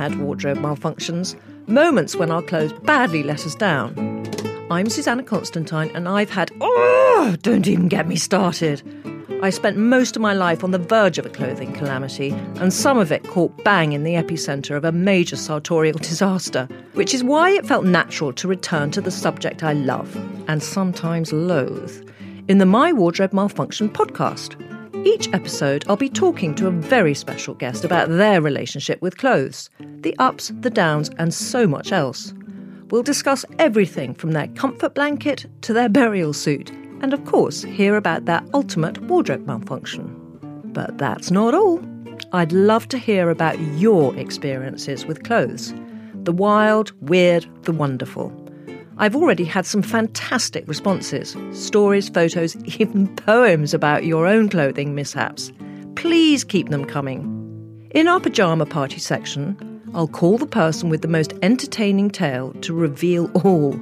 [0.00, 1.36] had wardrobe malfunctions,
[1.68, 3.92] moments when our clothes badly let us down.
[4.70, 6.50] I'm Susannah Constantine, and I've had.
[6.58, 8.82] Oh, don't even get me started.
[9.42, 12.96] I spent most of my life on the verge of a clothing calamity, and some
[12.96, 17.50] of it caught bang in the epicentre of a major sartorial disaster, which is why
[17.50, 20.16] it felt natural to return to the subject I love,
[20.48, 22.10] and sometimes loathe,
[22.48, 24.56] in the My Wardrobe Malfunction podcast.
[25.04, 29.70] Each episode, I'll be talking to a very special guest about their relationship with clothes,
[29.80, 32.34] the ups, the downs, and so much else.
[32.90, 36.70] We'll discuss everything from their comfort blanket to their burial suit,
[37.00, 40.14] and of course, hear about their ultimate wardrobe malfunction.
[40.64, 41.82] But that's not all.
[42.32, 45.72] I'd love to hear about your experiences with clothes
[46.24, 48.30] the wild, weird, the wonderful.
[49.00, 55.50] I've already had some fantastic responses stories, photos, even poems about your own clothing mishaps.
[55.96, 57.38] Please keep them coming.
[57.92, 59.56] In our pyjama party section,
[59.94, 63.74] I'll call the person with the most entertaining tale to reveal all.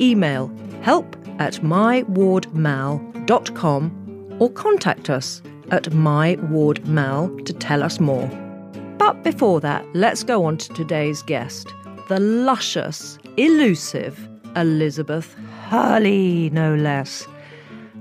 [0.00, 8.28] Email help at mywardmal.com or contact us at mywardmal to tell us more.
[8.98, 11.74] But before that, let's go on to today's guest,
[12.08, 15.34] the luscious, elusive Elizabeth
[15.68, 17.26] Hurley, no less.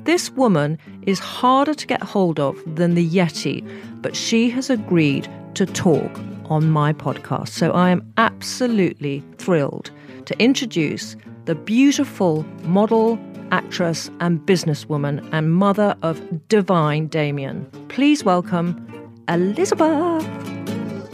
[0.03, 3.67] This woman is harder to get hold of than the Yeti,
[4.01, 7.49] but she has agreed to talk on my podcast.
[7.49, 9.91] So I am absolutely thrilled
[10.25, 13.19] to introduce the beautiful model,
[13.51, 17.65] actress, and businesswoman and mother of Divine Damian.
[17.89, 18.85] Please welcome
[19.27, 20.48] Elizabeth.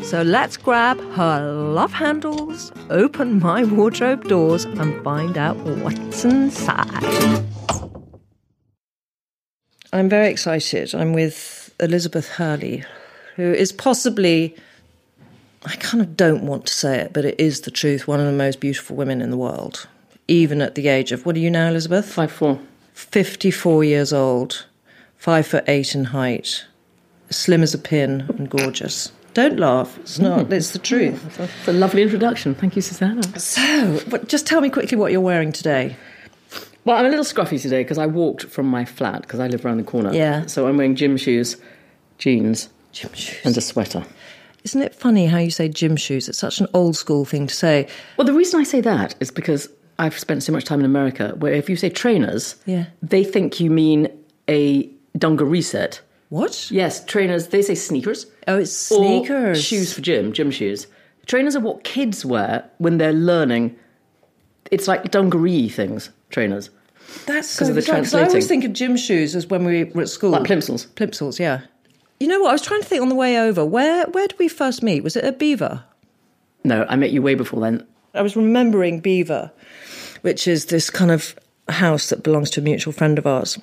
[0.06, 7.44] So let's grab her love handles, open my wardrobe doors, and find out what's inside.
[9.92, 10.94] I'm very excited.
[10.94, 12.84] I'm with Elizabeth Hurley,
[13.36, 14.56] who is possibly,
[15.66, 18.28] I kind of don't want to say it, but it is the truth, one of
[18.28, 19.88] the most beautiful women in the world.
[20.28, 22.06] Even at the age of, what are you now, Elizabeth?
[22.06, 22.60] Five four.
[22.94, 24.68] 54 years old,
[25.18, 26.64] five foot eight in height,
[27.32, 29.12] slim as a pin and gorgeous.
[29.36, 29.98] Don't laugh.
[30.00, 30.48] It's not.
[30.48, 30.52] Mm.
[30.54, 31.40] It's the truth.
[31.60, 32.56] It's a lovely introduction.
[32.56, 33.38] Thank you, Susannah.
[33.40, 35.96] So, but just tell me quickly what you're wearing today.
[36.86, 39.66] Well, I'm a little scruffy today because I walked from my flat because I live
[39.66, 40.14] around the corner.
[40.14, 40.46] Yeah.
[40.48, 41.58] So I'm wearing gym shoes,
[42.18, 43.40] jeans, Gym shoes.
[43.46, 44.04] and a sweater.
[44.64, 46.28] Isn't it funny how you say gym shoes?
[46.30, 47.88] It's such an old school thing to say.
[48.18, 49.68] Well, the reason I say that is because
[50.00, 52.86] I've spent so much time in America where if you say trainers, Yeah.
[53.02, 54.08] they think you mean
[54.48, 56.02] a dungaree set.
[56.36, 56.70] What?
[56.70, 58.26] Yes, trainers, they say sneakers.
[58.46, 59.64] Oh, it's sneakers.
[59.64, 60.86] shoes for gym, gym shoes.
[61.28, 63.74] Trainers are what kids wear when they're learning.
[64.70, 66.70] It's like dungaree things, trainers.
[67.26, 68.48] That's so 'Cause of the bizarre, 'cause I always translating.
[68.62, 70.32] think of gym shoes as when we were at school.
[70.32, 70.88] Like plimsolls.
[70.96, 71.62] Plimsolls, yeah.
[72.20, 72.50] You know what?
[72.50, 73.64] I was trying to think on the way over.
[73.64, 75.04] Where where did we first meet?
[75.06, 75.84] Was it at Beaver?
[76.66, 77.86] No, I met you way before then.
[78.14, 79.52] I was remembering Beaver,
[80.22, 81.36] which is this kind of
[81.70, 83.58] house that belongs to a mutual friend of ours.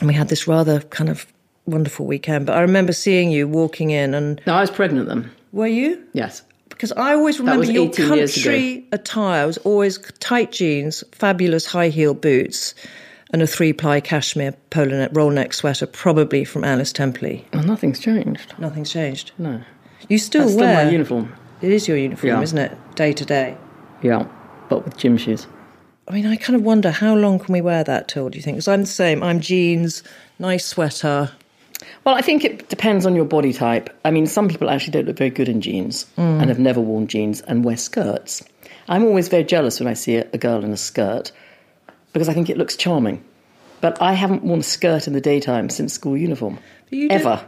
[0.00, 1.26] And we had this rather kind of
[1.68, 2.46] wonderful weekend.
[2.46, 5.30] But I remember seeing you walking in, and No, I was pregnant then.
[5.52, 6.02] were you?
[6.12, 6.42] Yes.
[6.68, 8.44] Because I always remember your 18 years ago.
[8.50, 12.74] country attire was always tight jeans, fabulous high heel boots,
[13.32, 17.44] and a three ply cashmere polo neck, roll neck sweater, probably from Alice Temperley.
[17.52, 18.54] Well, nothing's changed.
[18.58, 19.32] Nothing's changed.
[19.38, 19.60] No.
[20.08, 21.32] You still That's still wear my uniform.
[21.60, 22.42] It is your uniform, Yeah.
[22.42, 22.72] isn't it?
[22.94, 23.56] Day to day.
[24.02, 24.26] Yeah.
[24.68, 25.48] But with gym shoes.
[26.06, 28.28] I mean, I kind of wonder how long can we wear that till?
[28.30, 28.56] Do you think?
[28.56, 29.22] Because I'm the same.
[29.22, 30.02] I'm jeans,
[30.38, 31.32] nice sweater.
[32.04, 33.90] Well, I think it depends on your body type.
[34.04, 36.40] I mean, some people actually don't look very good in jeans Mm.
[36.40, 38.42] and have never worn jeans and wear skirts.
[38.88, 41.30] I'm always very jealous when I see a, girl in a skirt
[42.12, 43.22] because I think it looks charming.
[43.80, 46.58] But I haven't worn a skirt in the daytime since school uniform.
[46.92, 47.44] Ever.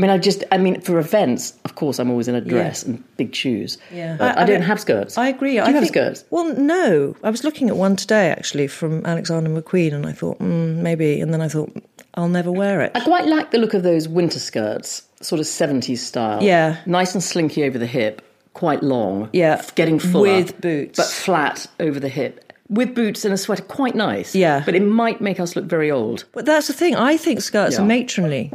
[0.00, 2.82] I mean, I just, I mean, for events, of course, I'm always in a dress
[2.84, 3.76] and big shoes.
[3.92, 4.16] Yeah.
[4.16, 5.18] But I- I, I don't mean, have skirts.
[5.18, 5.50] I agree.
[5.50, 6.24] Do you I have think- skirts?
[6.30, 7.14] Well, no.
[7.22, 11.20] I was looking at one today actually from Alexander McQueen, and I thought mm, maybe,
[11.20, 11.70] and then I thought
[12.14, 12.92] I'll never wear it.
[12.94, 16.42] I quite like the look of those winter skirts, sort of 70s style.
[16.42, 16.78] Yeah.
[16.86, 18.22] Nice and slinky over the hip,
[18.54, 19.28] quite long.
[19.34, 19.60] Yeah.
[19.74, 20.36] Getting fuller.
[20.36, 20.96] With boots.
[20.96, 22.46] But flat over the hip.
[22.70, 24.34] With boots and a sweater, quite nice.
[24.34, 24.62] Yeah.
[24.64, 26.24] But it might make us look very old.
[26.32, 26.94] But that's the thing.
[26.94, 28.52] I think skirts are matronly,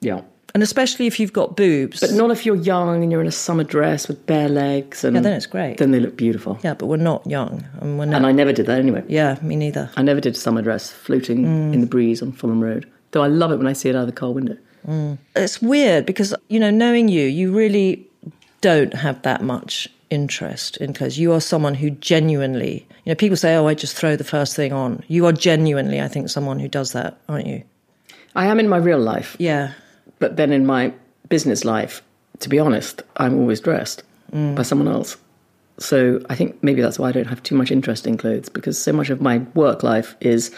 [0.00, 0.20] Yeah.
[0.54, 2.00] And especially if you've got boobs.
[2.00, 5.02] But not if you're young and you're in a summer dress with bare legs.
[5.04, 5.78] And Yeah, then it's great.
[5.78, 6.58] Then they look beautiful.
[6.62, 8.16] yeah, but we're not young, and we're not.
[8.16, 9.02] And I never did that anyway.
[9.08, 9.90] yeah, me neither.
[9.96, 11.74] I never did a summer dress floating Mm.
[11.74, 12.86] in the breeze on Fulham Road.
[13.10, 14.56] Though I love it when I see it out of the car window.
[15.34, 18.06] It's weird because you know, knowing you, you really
[18.60, 21.18] don't have that much interest in clothes.
[21.18, 24.54] You are someone who genuinely, you know, people say, "Oh, I just throw the first
[24.54, 27.62] thing on." You are genuinely, I think, someone who does that, aren't you?
[28.36, 29.36] I am in my real life.
[29.38, 29.72] Yeah.
[30.24, 30.92] But then in my
[31.28, 32.02] business life,
[32.38, 34.02] to be honest, I'm always dressed.
[34.32, 34.54] Mm.
[34.56, 35.16] by someone else.
[35.78, 38.76] So I think maybe that's why I don't have too much interest in clothes because
[38.82, 40.50] so much of my work life is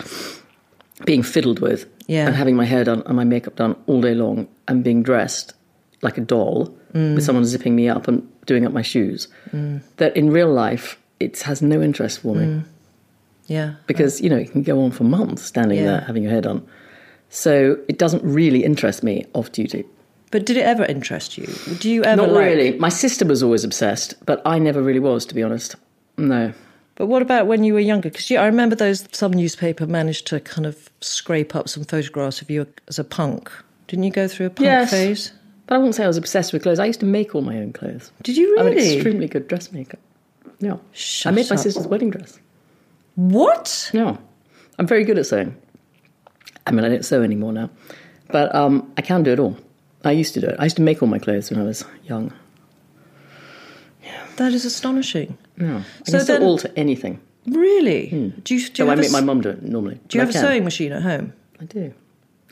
[1.04, 2.26] being fiddled with Yeah.
[2.26, 5.52] and having my hair done and my makeup done all day long and being dressed
[6.00, 6.60] like a doll
[6.94, 7.22] with mm.
[7.22, 9.28] someone zipping me up and doing up my shoes.
[9.52, 9.82] Mm.
[9.96, 12.62] That in real life it has no interest for me
[13.46, 13.74] Yeah.
[13.86, 15.84] because you know you can go on for months standing Yeah.
[15.90, 16.62] there having your hair done.
[17.30, 19.84] So it doesn't really interest me off duty.
[20.30, 21.46] But did it ever interest you?
[21.78, 22.78] Do you ever Not like- really.
[22.78, 25.76] My sister was always obsessed, but I never really was, to be honest.
[26.18, 26.52] No.
[26.96, 28.08] But what about when you were younger?
[28.10, 32.50] Because I remember those some newspaper managed to kind of scrape up some photographs of
[32.50, 33.50] you as a punk.
[33.86, 34.90] Didn't you go through a punk Yes.
[34.90, 35.32] phase?
[35.66, 36.78] But I won't say I was obsessed with clothes.
[36.78, 38.10] I used to make all my own clothes.
[38.22, 38.60] Did you really?
[38.60, 39.98] I'm an extremely good dressmaker.
[40.58, 40.76] Yeah.
[40.92, 42.38] Shut I made my sister's wedding dress.
[43.16, 43.90] What?
[43.92, 44.16] Yeah.
[44.78, 45.54] I'm very good at sewing.
[46.66, 47.70] I mean, I don't sew anymore now.
[48.28, 49.56] But um, I can do it all.
[50.04, 50.56] I used to do it.
[50.58, 52.32] I used to make all my clothes when I was young.
[54.02, 54.26] Yeah.
[54.36, 55.36] That is astonishing.
[55.60, 55.82] Yeah.
[56.06, 57.20] I So can then- alter anything.
[57.48, 58.08] Really?
[58.08, 60.00] Do you, do you So I have, a, make my mum do it normally.
[60.08, 61.32] do you have a sewing machine at home?
[61.60, 61.94] I do.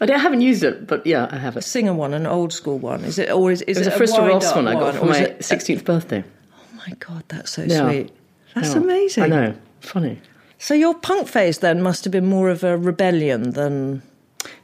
[0.01, 1.61] I, don't, I haven't used it, but yeah, I have it.
[1.61, 3.05] A Singer one, an old school one.
[3.05, 5.21] Is it or is, is It it a Frista Ross one I got for my
[5.41, 6.23] 16th birthday.
[6.57, 7.89] Oh my god, that's so Yeah.
[7.89, 8.13] sweet.
[8.55, 8.81] That's Yeah.
[8.83, 9.23] amazing.
[9.25, 9.55] I know.
[9.81, 10.21] Funny.
[10.59, 14.03] So your punk phase then must have been more of a rebellion than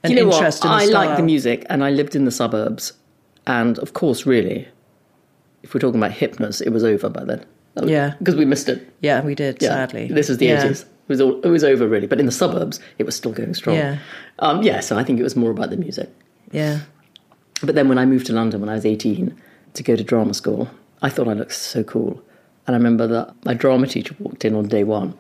[0.03, 0.71] an you know interest what?
[0.73, 1.07] in the I style.
[1.09, 2.93] like the music, and I lived in the suburbs,
[3.47, 4.69] and of course, really,
[5.63, 7.45] if we're talking about hipness, it was over by then.
[7.83, 8.15] Yeah.
[8.19, 8.87] because we missed it.
[9.01, 9.59] Yeah, we did.
[9.61, 10.65] Yeah, Sadly, this was the Yeah.
[10.65, 10.83] eighties.
[10.83, 13.55] It was all, it was over really, but in the suburbs, it was still going
[13.55, 13.77] strong.
[13.77, 13.99] Yeah.
[14.39, 14.81] um, yeah.
[14.81, 16.09] So I think it was more about the music.
[16.53, 16.81] Yeah,
[17.63, 19.35] But then when I moved to London when I was 18
[19.75, 20.69] to go to drama school,
[21.03, 22.23] I thought I looked so cool.
[22.67, 25.15] And I remember that my drama teacher walked in on day one,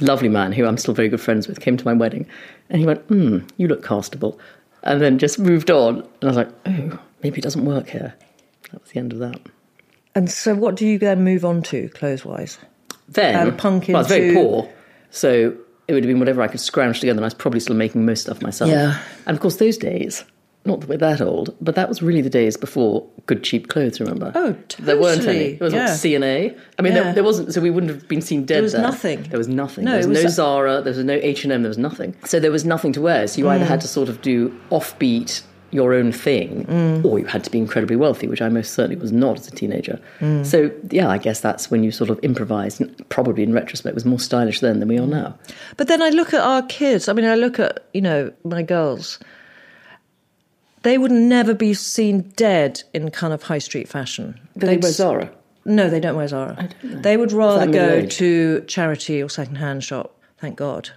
[0.00, 2.26] lovely man who I'm still very good friends with, came to my wedding,
[2.70, 4.38] and he went, hmm, you look castable.
[4.82, 6.00] And then just moved on.
[6.00, 8.14] And I was like, oh, maybe it doesn't work here.
[8.72, 9.40] That was the end of that.
[10.14, 12.58] and so what do you then move on to clothes wise?
[13.08, 14.68] Then, And punk well, I was very poor.
[15.10, 15.56] So
[15.86, 18.04] it would have been whatever I could scrounge together, and I was probably still making
[18.04, 18.70] most stuff myself.
[18.70, 18.98] Yeah.
[19.26, 20.24] And of course, those days,
[20.64, 24.00] not that we're that old, but that was really the days before good cheap clothes,
[24.00, 24.32] remember?
[24.34, 24.86] Oh, totally.
[24.86, 25.52] There weren't any.
[25.54, 25.86] There was Yeah.
[25.86, 26.56] what, C&A.
[26.78, 27.02] I mean, Yeah.
[27.04, 28.82] there, there wasn't, so we wouldn't have been seen dead There was there.
[28.82, 29.26] nothing.
[29.30, 29.84] There was nothing.
[29.84, 32.14] No, there was, was no a- Zara, there was no H&M, there was nothing.
[32.24, 33.26] So there was nothing to wear.
[33.28, 33.50] So you Mm.
[33.56, 37.04] either had to sort of do offbeat, your own thing, Mm.
[37.04, 39.50] or you had to be incredibly wealthy, which I most certainly was not as a
[39.50, 39.98] teenager.
[40.20, 40.46] Mm.
[40.46, 42.80] So, yeah, I guess that's when you sort of improvised.
[42.80, 45.34] and Probably in retrospect, was more stylish then than we are now.
[45.76, 47.08] But then I look at our kids.
[47.08, 49.18] I mean, I look at you know my girls.
[50.84, 54.38] They would never be seen dead in kind of high street fashion.
[54.56, 55.30] Do they wear Zara?
[55.64, 56.68] No, they don't wear Zara.
[56.82, 57.02] don't.
[57.02, 58.16] They would rather go age?
[58.16, 60.14] to charity or second hand shop.
[60.38, 60.90] Thank God.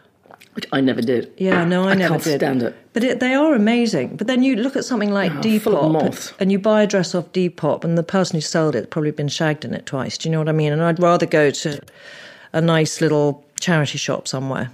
[0.53, 1.31] Which I never did.
[1.37, 2.39] Yeah, no, I, never can't did.
[2.39, 2.75] stand it.
[2.93, 4.17] But it, they are amazing.
[4.17, 6.33] But then you look at something like Oh, Depop, moths.
[6.39, 9.27] and you buy a dress off Depop, and the person who sold it probably been
[9.27, 10.17] shagged in it twice.
[10.17, 10.73] Do you know what I mean?
[10.73, 11.79] And I'd rather go to
[12.53, 14.71] a nice little charity shop somewhere.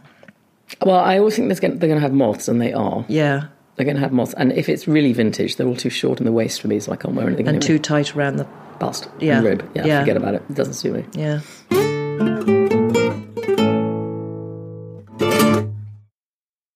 [0.82, 3.06] Well, I always think gonna, they're going to have moths, and they are.
[3.10, 4.34] Yeah, They're going to have moths.
[4.36, 6.92] And if it's really vintage, they're all too short in the waist for me, so
[6.92, 7.68] I can't wear anything and anyway.
[7.68, 8.48] too tight around the
[8.80, 9.38] bust Yeah.
[9.38, 9.70] and rib.
[9.74, 10.00] Yeah, Yeah.
[10.02, 10.44] forget about it.
[10.50, 11.06] It doesn't suit me.
[11.14, 11.40] yeah.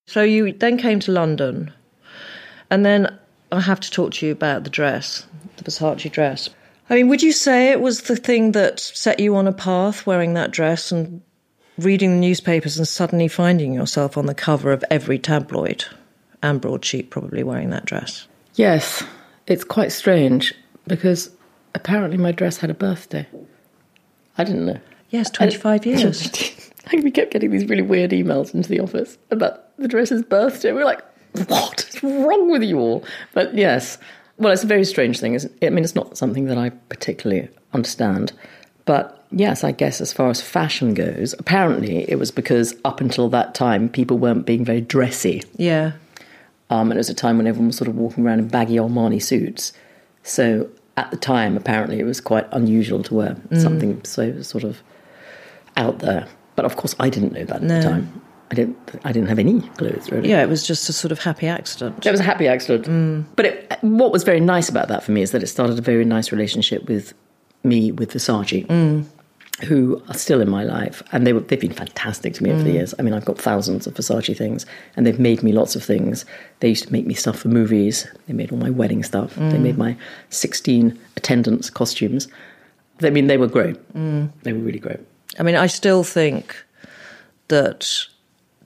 [0.08, 1.72] So you then came to London,
[2.72, 3.18] and then
[3.52, 5.28] I have to talk to you about the dress,
[5.58, 6.50] the Versace dress.
[6.90, 10.06] I mean, would you say it was the thing that set you on a path,
[10.08, 11.22] wearing that dress and
[11.78, 15.84] reading the newspapers and suddenly finding yourself on the cover of every tabloid
[16.44, 18.28] and broadsheet, probably wearing that dress?
[18.56, 19.04] Yes,
[19.48, 20.54] it's quite strange
[20.88, 21.32] because
[21.76, 23.28] apparently my dress had a birthday.
[24.38, 24.80] I didn't know.
[25.10, 26.64] Yes, 25 years.
[26.94, 30.72] Like, we kept getting these really weird emails into the office about the dress's birthday.
[30.72, 31.02] We were like,
[31.50, 33.04] what is wrong with you all?
[33.34, 33.98] But yes,
[34.38, 35.34] well, it's a very strange thing.
[35.34, 35.68] Isn't it?
[35.68, 38.32] I mean, it's not something that I particularly understand.
[38.86, 43.28] But yes, I guess as far as fashion goes, apparently it was because up until
[43.30, 45.44] that time, people weren't being very dressy.
[45.58, 45.92] Yeah.
[46.70, 48.76] Um, and it was a time when everyone was sort of walking around in baggy
[48.76, 49.72] Armani suits.
[50.24, 53.62] So at the time, apparently, it was quite unusual to wear mm.
[53.62, 54.82] something so sort of
[55.78, 56.28] out there.
[56.56, 57.82] But of course, I didn't know that at No.
[57.82, 58.22] the time.
[58.50, 58.78] I didn't.
[59.04, 60.30] I didn't have any clothes really.
[60.30, 62.06] Yeah, it was just a sort of happy accident.
[62.06, 62.86] It was a happy accident.
[62.86, 63.26] Mm.
[63.36, 65.82] But it, what was very nice about that for me is that it started a
[65.82, 67.14] very nice relationship with
[67.64, 69.06] me with Versace, mm.
[69.66, 72.62] Who are still in my life, and they were, they've been fantastic to me over
[72.62, 72.74] the mm.
[72.74, 72.94] years.
[73.00, 76.26] I mean, I've got thousands of Versace things, and they've made me lots of things.
[76.60, 78.08] They used to make me stuff for movies.
[78.28, 79.36] They made all my wedding stuff.
[79.36, 79.80] They made mm.
[79.80, 79.98] my
[80.30, 82.28] sixteen attendance costumes.
[83.02, 83.76] I mean, they were great.
[83.94, 84.32] Mm.
[84.44, 85.00] They were really great.
[85.40, 86.56] I mean, I still think
[87.48, 88.06] that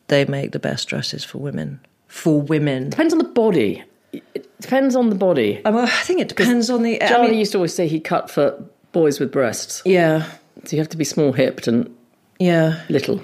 [0.07, 1.79] they make the best dresses for women.
[2.07, 2.89] For women.
[2.89, 3.83] Depends on the body.
[4.11, 5.61] It depends on the body.
[5.63, 7.01] I, well, I think it depends on the.
[7.01, 9.81] I Charlie mean, used to always say he cut for boys with breasts.
[9.85, 10.29] Yeah,
[10.65, 11.95] So you have to be small hipped and
[12.39, 12.81] yeah.
[12.89, 13.21] little.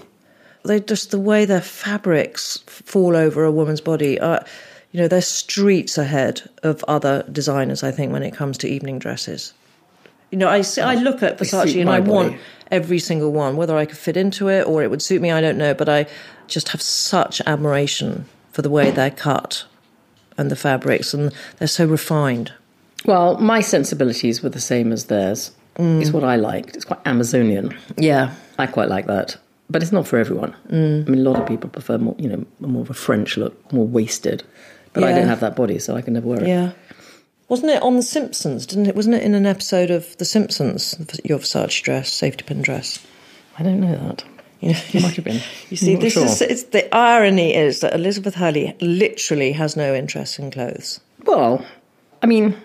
[0.64, 4.20] They just the way their fabrics fall over a woman's body.
[4.20, 4.40] Uh,
[4.92, 7.84] you know, they're streets ahead of other designers.
[7.84, 9.54] I think when it comes to evening dresses.
[10.32, 12.38] You know, I see, I look at Versace and I want
[12.70, 13.56] every single one.
[13.56, 15.74] Whether I could fit into it or it would suit me, I don't know.
[15.74, 16.06] But I
[16.48, 19.66] just have such admiration for the way they're cut
[20.38, 22.54] and the fabrics, and they're so refined.
[23.06, 25.52] Well, my sensibilities were the same as theirs.
[25.78, 26.02] Mm.
[26.02, 26.76] It's what I liked.
[26.76, 27.76] It's quite Amazonian.
[27.98, 29.38] Yeah, I quite like that.
[29.70, 30.56] But it's not for everyone.
[30.70, 31.08] Mm.
[31.08, 33.72] I mean, a lot of people prefer more, you know, more of a French look,
[33.74, 34.44] more wasted.
[34.94, 36.48] But I don't have that body, so I can never wear it.
[36.48, 36.72] yeah.
[37.50, 38.66] Wasn't it on The Simpsons?
[38.66, 38.96] Didn't it?
[38.96, 40.96] Wasn't it in an episode of The Simpsons?
[41.24, 43.06] Your Versace dress, safety pin dress.
[43.60, 44.24] I don't know that.
[44.60, 45.40] You know, It might have been.
[45.70, 46.26] You see, this sure.
[46.26, 51.00] is it's, the irony is that Elizabeth Hurley literally has no interest in clothes.
[51.26, 51.64] Well,
[52.22, 52.56] I mean,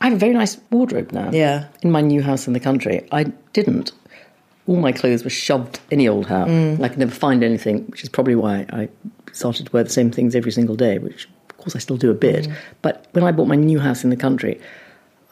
[0.00, 1.30] I have a very nice wardrobe now.
[1.32, 1.68] Yeah.
[1.82, 3.06] In my new house in the country.
[3.12, 3.92] I didn't.
[4.66, 6.44] All my clothes were shoved in the old how.
[6.44, 6.82] Mm.
[6.82, 8.88] I could never find anything, which is probably why I
[9.32, 12.10] started to wear the same things every single day, which of course I still do
[12.10, 12.46] a bit.
[12.46, 12.54] Mm.
[12.82, 14.60] But when I bought my new house in the country,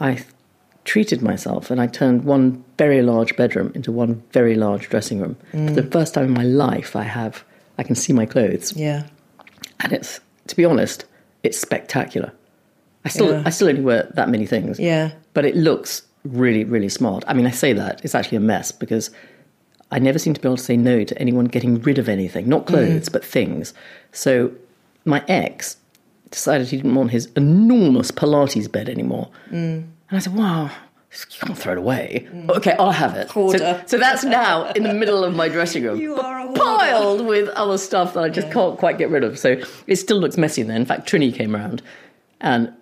[0.00, 0.24] I
[0.84, 5.36] treated myself and I turned one very large bedroom into one very large dressing room.
[5.52, 5.68] Mm.
[5.68, 7.44] For the first time in my life, I have
[7.78, 9.04] I can see my clothes Yeah,
[9.80, 11.06] and it's to be honest,
[11.42, 12.32] it's spectacular.
[13.04, 13.42] I still Yeah.
[13.44, 14.78] I still only wear that many things.
[14.78, 15.12] Yeah.
[15.32, 17.24] But it looks really, really smart.
[17.26, 19.10] I mean I say that, it's actually a mess because
[19.90, 22.48] I never seem to be able to say no to anyone getting rid of anything.
[22.48, 23.12] Not clothes, mm.
[23.12, 23.74] but things.
[24.12, 24.52] So
[25.04, 25.76] my ex
[26.30, 29.28] decided he didn't want his enormous Pilates bed anymore.
[29.50, 29.84] Mm.
[29.84, 30.70] And I said, Wow,
[31.12, 32.26] you can't throw it away.
[32.32, 32.50] Mm.
[32.56, 33.30] Okay, I'll have it.
[33.30, 36.00] So, so that's now in the middle of my dressing room.
[36.00, 39.38] You are piled with other stuff that I just can't quite get rid of.
[39.38, 40.76] So it still looks messy in there.
[40.76, 41.82] In fact, Trinny came around,
[42.40, 42.72] and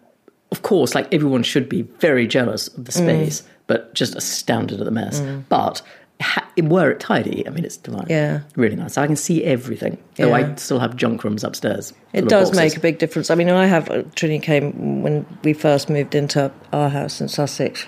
[0.53, 4.85] of course, like everyone should be very jealous of the space, but just astounded at
[4.85, 5.21] the mess.
[5.49, 5.83] But
[6.21, 8.07] ha- were it tidy, I mean, it's divine.
[8.09, 8.41] Yeah.
[8.55, 8.97] really nice.
[8.97, 9.99] I can see everything.
[10.17, 10.53] Though Yeah.
[10.53, 11.93] I still have junk rooms upstairs.
[12.13, 12.57] it does boxes.
[12.63, 13.31] make a big difference.
[13.31, 17.27] I mean, I have uh, Trinny came when we first moved into our house in
[17.29, 17.87] Sussex.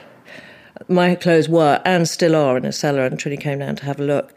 [0.88, 4.00] My clothes were and still are in a cellar, and Trinny came down to have
[4.00, 4.34] a look.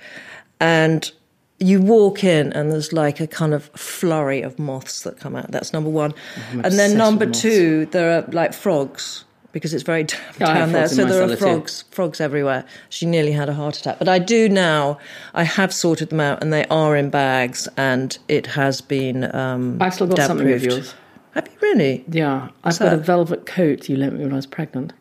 [0.59, 1.11] And
[1.59, 5.51] you walk in, and there's like a kind of flurry of moths that come out.
[5.51, 6.13] That's number one.
[6.51, 10.87] and then number two, there are like frogs because it's very damp Yeah, down there.
[10.87, 11.41] So there are cellar too.
[11.41, 12.63] frogs, frogs everywhere.
[12.89, 13.97] She nearly had a heart attack.
[13.97, 14.99] But I do now.
[15.33, 19.33] I have sorted them out, and they are in bags, and it has been.
[19.35, 20.93] Um, I've still got something of yours.
[21.33, 22.05] Have you really?
[22.09, 24.93] Yeah, I've got a velvet coat you lent me when I was pregnant.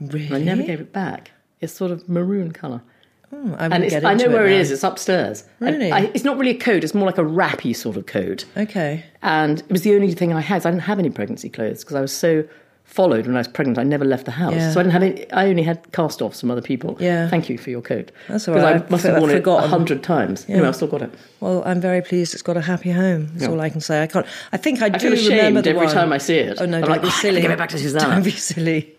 [0.00, 0.34] Really?
[0.34, 1.30] I never gave it back.
[1.60, 2.82] It's sort of maroon colour.
[3.30, 4.70] Hmm, I, And I know where it is.
[4.70, 5.44] It's upstairs.
[5.58, 5.90] Really?
[5.90, 6.84] I, it's not really a coat.
[6.84, 8.44] It's more like a wrappy sort of coat.
[8.56, 9.04] Okay.
[9.22, 10.64] And it was the only thing I had.
[10.64, 12.44] I didn't have any pregnancy clothes because I was so
[12.84, 13.78] followed when I was pregnant.
[13.78, 14.70] I never left the house, Yeah.
[14.70, 15.32] so I didn't have any.
[15.32, 16.96] I only had cast offs from other people.
[17.00, 17.28] Yeah.
[17.28, 18.12] Thank you for your coat.
[18.28, 18.76] That's all right.
[18.80, 20.46] I must I've worn it a hundred times.
[20.48, 21.10] Anyway, I've still got it.
[21.40, 23.26] Well, I'm very pleased it's got a happy home.
[23.32, 23.48] That's Yeah.
[23.50, 24.04] all I can say.
[24.04, 24.24] I can't.
[24.52, 25.92] I think I, I do feel remember every one.
[25.92, 26.58] time I see it.
[26.60, 26.78] Oh no!
[26.78, 27.40] I'm like, be "Oh, I have silly.
[27.42, 28.96] give it back to Susannah." Don't be silly.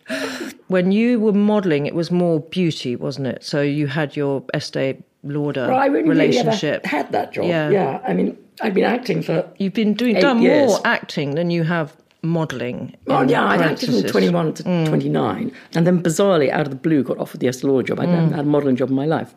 [0.67, 3.43] When you were modelling, it was more beauty, wasn't it?
[3.43, 6.85] So you had your Estee Lauder Well, I really relationship.
[6.85, 7.45] had that job.
[7.45, 7.69] Yeah.
[7.69, 8.01] yeah.
[8.07, 9.49] I mean, I've been acting for.
[9.57, 10.67] You've been doing done years.
[10.69, 12.95] more acting than you have modelling.
[13.05, 14.87] Well, yeah, I acted from 21 to Mm.
[14.89, 17.99] 29, and then bizarrely, out of the blue, got offered the Estee Lauder job.
[17.99, 19.33] I hadn't had a modelling job in my life.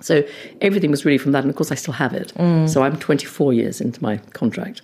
[0.00, 0.24] So
[0.60, 2.32] everything was really from that, and of course, I still have it.
[2.36, 2.68] Mm.
[2.68, 4.82] So I'm 24 years into my contract,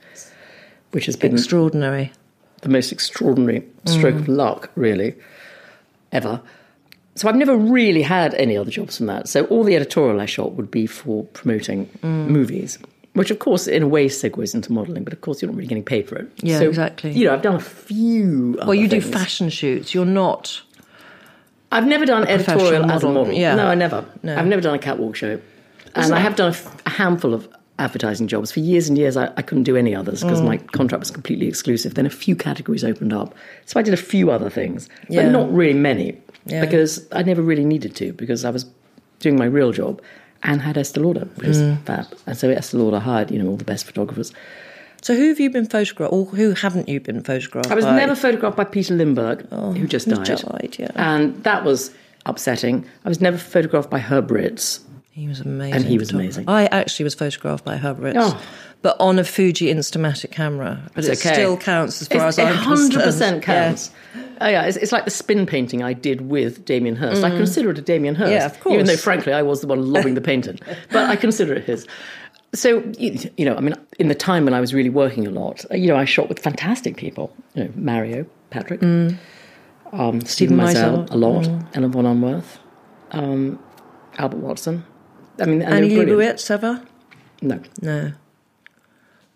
[0.92, 2.12] which has been Extraordinary.
[2.62, 5.14] the most extraordinary stroke of luck, really,
[6.12, 6.40] ever.
[7.14, 9.28] So I've never really had any other jobs from that.
[9.28, 12.28] So all the editorial I shot would be for promoting mm.
[12.28, 12.78] movies,
[13.14, 15.68] which of course in a way segues into modelling, but of course you're not really
[15.68, 16.30] getting paid for it.
[16.36, 17.10] Yeah, so, exactly.
[17.10, 18.56] You know, I've done a few.
[18.58, 19.94] Well, you do fashion shoots.
[19.94, 20.62] You're not.
[21.72, 23.32] I've never done editorial as a model, model.
[23.34, 23.54] yeah.
[23.54, 24.04] No, I never.
[24.22, 24.38] No.
[24.38, 25.40] I've never done a catwalk show,
[25.94, 29.16] and I have done a, f- a handful of advertising jobs for years and years.
[29.16, 30.70] I, I couldn't do any others because my mm.
[30.72, 31.94] contract was completely exclusive.
[31.94, 33.34] Then a few categories opened up,
[33.66, 35.24] so I did a few other things, Yeah.
[35.24, 36.16] but not really many
[36.46, 36.64] Yeah.
[36.64, 38.66] because I never really needed to because I was
[39.20, 40.00] doing my real job
[40.42, 41.82] and had Estee Lauder, which is mm.
[41.84, 42.06] fab.
[42.26, 44.32] And so Estee Lauder hired you know all the best photographers.
[45.00, 47.70] So who have you been photographed, or who haven't you been photographed?
[47.70, 47.96] I was by?
[47.96, 50.26] never photographed by Peter Lindbergh, who oh, just died.
[50.26, 50.90] died, yeah.
[50.96, 51.92] And that was
[52.26, 52.84] upsetting.
[53.04, 54.80] I was never photographed by Herb Ritts.
[55.18, 55.74] He was amazing.
[55.74, 56.44] And he was amazing.
[56.48, 58.40] I actually was photographed by Herb Ritts, Oh.
[58.82, 60.80] but on a Fuji Instamatic camera.
[60.94, 61.32] But it okay.
[61.34, 62.94] still counts as far It's- as I'm concerned.
[62.94, 63.90] it 100% counts.
[64.40, 67.24] Oh yeah, it's, it's like the spin painting I did with Damien Hirst.
[67.24, 68.36] I consider it a Damien Hirst, Mm.
[68.36, 70.60] Yeah, of even though frankly I was the one lobbing the paint in,
[70.92, 71.84] but I consider it his.
[72.54, 75.30] So you, you know, I mean, in the time when I was really working a
[75.30, 77.34] lot, you know, I shot with fantastic people.
[77.54, 78.80] You know, Mario, Patrick.
[78.80, 79.18] Mm.
[79.92, 81.48] Um, Steven Meisel, a lot.
[81.74, 82.58] Ellen von Unwerth.
[83.10, 83.58] Um,
[84.18, 84.84] Albert Watson.
[85.40, 86.38] I mean, Annie they were brilliant.
[86.38, 86.82] Leibovitz ever?
[87.42, 87.60] No.
[87.82, 88.12] No.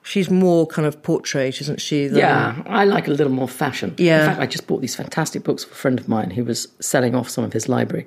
[0.04, 2.08] She's more kind of portrait, isn't she?
[2.08, 3.94] than- Yeah, I like a little more fashion.
[3.98, 4.20] Yeah.
[4.22, 6.66] In fact, I just bought these fantastic books for a friend of mine who was
[6.80, 8.06] selling off some of his library.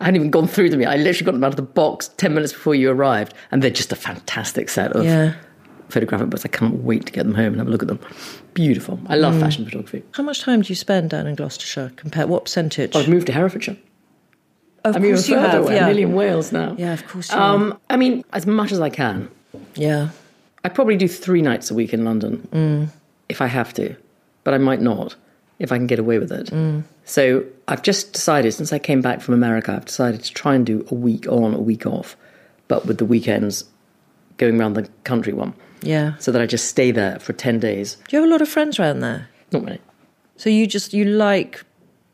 [0.00, 0.90] I hadn't even gone through them yet.
[0.90, 3.70] I literally got them out of the box 10 minutes before you arrived, and they're
[3.70, 5.34] just a fantastic set of Yeah.
[5.88, 6.44] photographic books.
[6.44, 7.98] I can't wait to get them home and have a look at them.
[8.54, 9.00] Beautiful.
[9.08, 9.40] I love Mm.
[9.40, 10.04] fashion photography.
[10.12, 11.90] How much time do you spend down in Gloucestershire?
[11.96, 12.94] Compare what percentage?
[12.94, 13.76] I've moved to Herefordshire.
[14.84, 15.64] Of I'm even course you have.
[15.64, 15.74] away.
[15.76, 15.86] Yeah.
[15.86, 16.74] Nearly in Wales now.
[16.78, 17.32] yeah, of course.
[17.32, 19.28] Um, I mean, as much as I can.
[19.74, 20.08] Yeah.
[20.64, 22.88] I probably do three nights a week in London Mm.
[23.28, 23.96] if I have to,
[24.44, 25.16] but I might not
[25.58, 26.46] if I can get away with it.
[26.48, 26.82] Mm.
[27.04, 30.66] So I've just decided, since I came back from America, I've decided to try and
[30.66, 32.16] do a week on, a week off,
[32.68, 33.64] but with the weekends
[34.38, 36.14] going around the country one, Yeah.
[36.18, 37.96] so that I just stay there for 10 days.
[38.08, 39.28] Do you have a lot of friends around there?
[39.52, 39.78] Not many.
[40.36, 41.62] So you just you like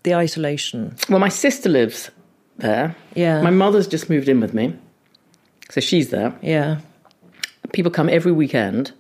[0.02, 0.96] the isolation.
[1.08, 2.10] Well, my sister lives
[2.58, 2.94] there.
[3.14, 3.42] Yeah.
[3.42, 4.74] My mother's just moved in with me,
[5.70, 6.32] so she's there.
[6.42, 6.80] Yeah.
[7.72, 8.92] people come every weekend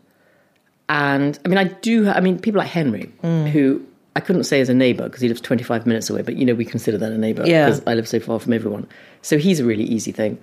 [0.90, 3.48] and i mean i do i mean people like henry Mm.
[3.50, 3.84] who
[4.16, 6.54] i couldn't say is a neighbour because he lives 25 minutes away but you know
[6.54, 7.66] we consider that a neighbour Yeah.
[7.66, 8.86] because i live so far from everyone
[9.22, 10.38] so he's a really easy thing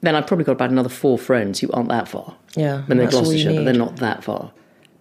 [0.00, 3.06] then i've probably got about another four friends who aren't that far Yeah, and they're
[3.06, 4.52] that's all you gloucestershire but they're not that far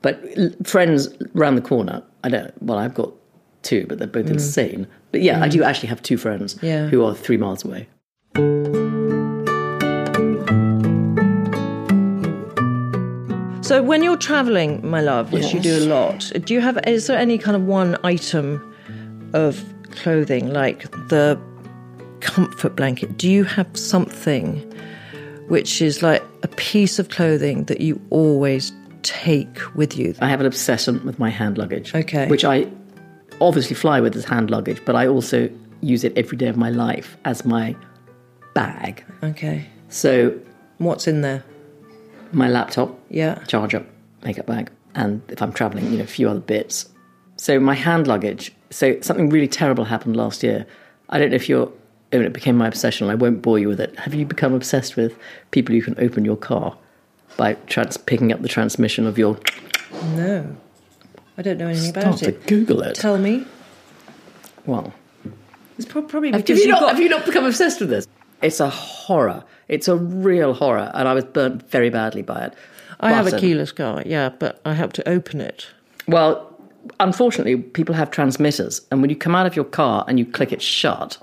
[0.01, 3.12] but friends round the corner i don't well i've got
[3.71, 6.63] two but they're both insane but yeah i do actually have two friends Mm.
[6.71, 6.88] Yeah.
[6.91, 7.83] who are three miles away
[13.62, 17.07] So when you're travelling, my love, which you do a lot, do you have is
[17.07, 18.62] there any kind of one item
[19.33, 21.38] of clothing like the
[22.21, 23.17] comfort blanket?
[23.17, 24.59] Do you have something
[25.50, 28.71] which is like a piece of clothing that you always
[29.01, 30.15] take with you?
[30.21, 31.93] I have an obsession with my hand luggage.
[31.93, 32.27] Okay.
[32.29, 32.67] Which I
[33.41, 35.50] obviously fly with as hand luggage, but I also
[35.82, 37.75] use it every day of my life as my
[38.53, 39.03] bag.
[39.24, 39.65] Okay.
[39.89, 40.34] So
[40.80, 41.43] What's in there?
[42.32, 43.36] my laptop, Yeah.
[43.47, 43.86] charger,
[44.23, 46.89] makeup bag, and if I'm traveling, you know, a few other bits.
[47.38, 48.52] So my hand luggage.
[48.69, 50.65] So something really terrible happened last year.
[51.10, 51.71] I don't know if you're.
[52.12, 53.10] I mean, it became my obsession.
[53.10, 53.97] I won't bore you with it.
[54.00, 55.15] Have you become obsessed with
[55.52, 56.76] people who can open your car
[57.38, 59.38] by trans- picking up the transmission of your?
[60.15, 60.56] No.
[61.38, 62.47] I don't know anything Start about to it.
[62.47, 62.95] Google it.
[62.95, 63.45] Tell me.
[64.65, 64.93] Well,
[65.78, 67.89] It's prob- probably Have because you, you've not, got have you not become obsessed with
[67.89, 68.08] this?
[68.41, 69.43] It's a horror.
[69.67, 72.54] It's a real horror, and I was burnt very badly by it.
[73.00, 75.67] I have a um, keyless car, yeah, but I have to open it.
[76.08, 76.56] Well,
[77.00, 80.52] unfortunately, people have transmitters, and when you come out of your car and you click
[80.52, 81.17] it shut,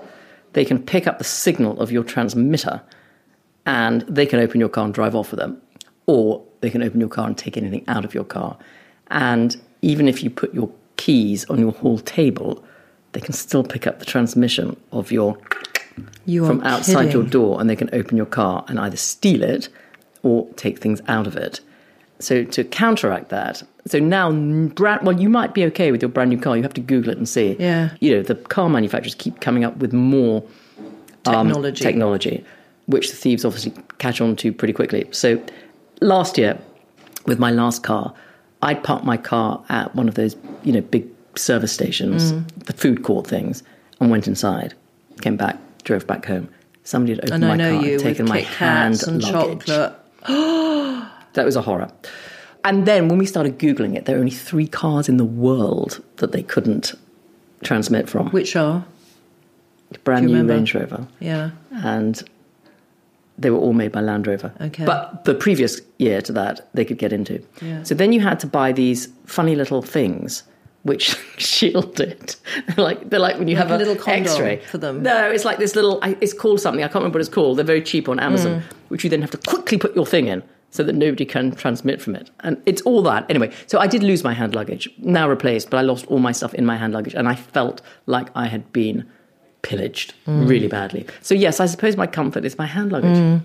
[0.53, 2.81] they can pick up the signal of your transmitter,
[3.65, 5.61] and they can open your car and drive off with them,
[6.05, 8.57] or they can open your car and take anything out of your car.
[9.07, 12.63] And even if you put your keys on your hall table,
[13.11, 15.37] they can still pick up the transmission of your
[16.25, 19.69] You from outside your door and they can open your car and either steal it
[20.23, 21.61] or take things out of it.
[22.17, 26.31] So to counteract that, so now brand well, you might be okay with your brand
[26.31, 26.57] new car.
[26.57, 27.55] You have to Google it and see.
[27.59, 27.91] Yeah.
[27.99, 30.43] You know, the car manufacturers keep coming up with more
[31.25, 31.83] um, Technology.
[31.83, 32.45] technology,
[32.87, 35.07] which the thieves obviously catch on to pretty quickly.
[35.11, 35.39] So
[36.01, 36.57] last year,
[37.27, 38.13] with my last car,
[38.65, 42.65] I'd parked my car at one of those, you know, big service stations, Mm.
[42.65, 43.63] the food court things,
[43.99, 44.73] and went inside,
[45.21, 46.47] came back, drove back home.
[46.83, 49.65] Somebody had opened And I my know car and taken my Kit hand and luggage.
[49.65, 49.93] chocolate.
[51.33, 51.89] That was a horror.
[52.63, 56.01] And then when we started Googling it, there were only three cars in the world
[56.17, 56.93] that they couldn't
[57.63, 58.29] transmit from.
[58.31, 58.85] Which are?
[60.03, 60.53] Brand new remember?
[60.53, 61.07] Range Rover.
[61.19, 61.51] Yeah.
[61.71, 62.23] and
[63.37, 64.53] they were all made by Land Rover.
[64.61, 64.85] Okay.
[64.85, 67.43] But the previous year to that, they could get into.
[67.61, 67.83] Yeah.
[67.83, 70.43] So then you had to buy these funny little things
[70.83, 72.35] which shield it.
[72.67, 75.01] They're like they're like when you Like have a a little X-ray for them.
[75.03, 75.99] No, it's like this little.
[76.03, 76.83] It's called something.
[76.83, 77.57] I can't remember what it's called.
[77.57, 78.63] They're very cheap on Amazon, Mm.
[78.89, 80.43] which you then have to quickly put your thing in.
[80.71, 82.29] So that nobody can transmit from it.
[82.41, 83.25] And it's all that.
[83.29, 86.33] Anyway, so I did lose my hand luggage, now replaced, but I lost all my
[86.33, 87.13] stuff in my hand luggage.
[87.15, 89.05] And I felt like I had been
[89.69, 90.47] pillaged Mm.
[90.51, 91.05] really badly.
[91.21, 93.41] So, yes, I suppose my comfort is my hand luggage, Mm.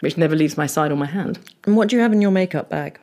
[0.00, 1.38] which never leaves my side or my hand.
[1.66, 2.98] And what do you have in your makeup bag?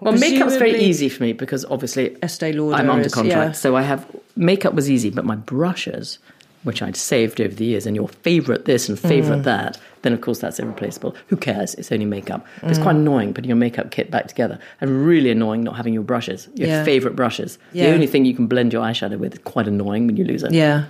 [0.00, 3.48] Well, makeup's very easy for me because obviously Estee Lauder I'm under is- contract.
[3.48, 3.52] yeah.
[3.64, 6.18] So I have makeup was easy, but my brushes,
[6.62, 9.44] which I'd saved over the years, and your favourite this and favourite Mm.
[9.52, 11.14] that, then of course that's irreplaceable.
[11.28, 11.74] Who cares?
[11.74, 12.46] It's only makeup.
[12.60, 12.70] But Mm.
[12.70, 16.02] it's quite annoying putting your makeup kit back together, and really annoying not having your
[16.02, 16.84] brushes, your Yeah.
[16.84, 17.58] favourite brushes.
[17.74, 17.88] Yeah.
[17.88, 20.42] The only thing you can blend your eyeshadow with is quite annoying when you lose
[20.42, 20.52] it.
[20.52, 20.84] Yeah.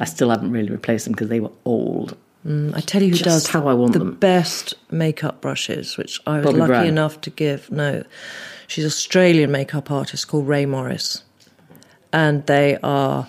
[0.00, 2.16] I still haven't really replaced them because they were old.
[2.46, 4.14] Mm, I tell you who Just does how I want the them.
[4.14, 6.86] best makeup brushes, which I was Bobbi lucky Brown.
[6.86, 7.70] enough to give.
[7.70, 8.04] No,
[8.68, 11.22] she's an Australian makeup artist called Rae Morris,
[12.12, 13.26] and they are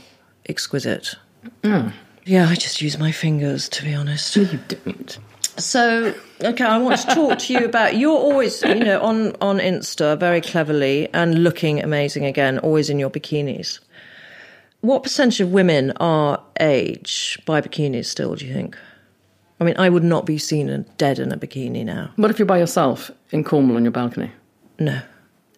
[0.48, 1.16] exquisite.
[1.64, 1.94] Mm.
[2.26, 4.38] Yeah, I just use my fingers, to be honest.
[4.38, 5.18] No, You don't.
[5.58, 7.98] So, okay, I want to talk to you about.
[7.98, 12.98] You're always, you know, on on Insta very cleverly and looking amazing again, always in
[13.00, 13.80] your bikinis.
[14.82, 18.36] What percentage of women are age by bikinis still?
[18.36, 18.78] Do you think?
[19.60, 22.12] I mean, I would not be seen dead in a bikini now.
[22.16, 24.32] What if you're by yourself in Cornwall on your balcony?
[24.80, 25.02] No.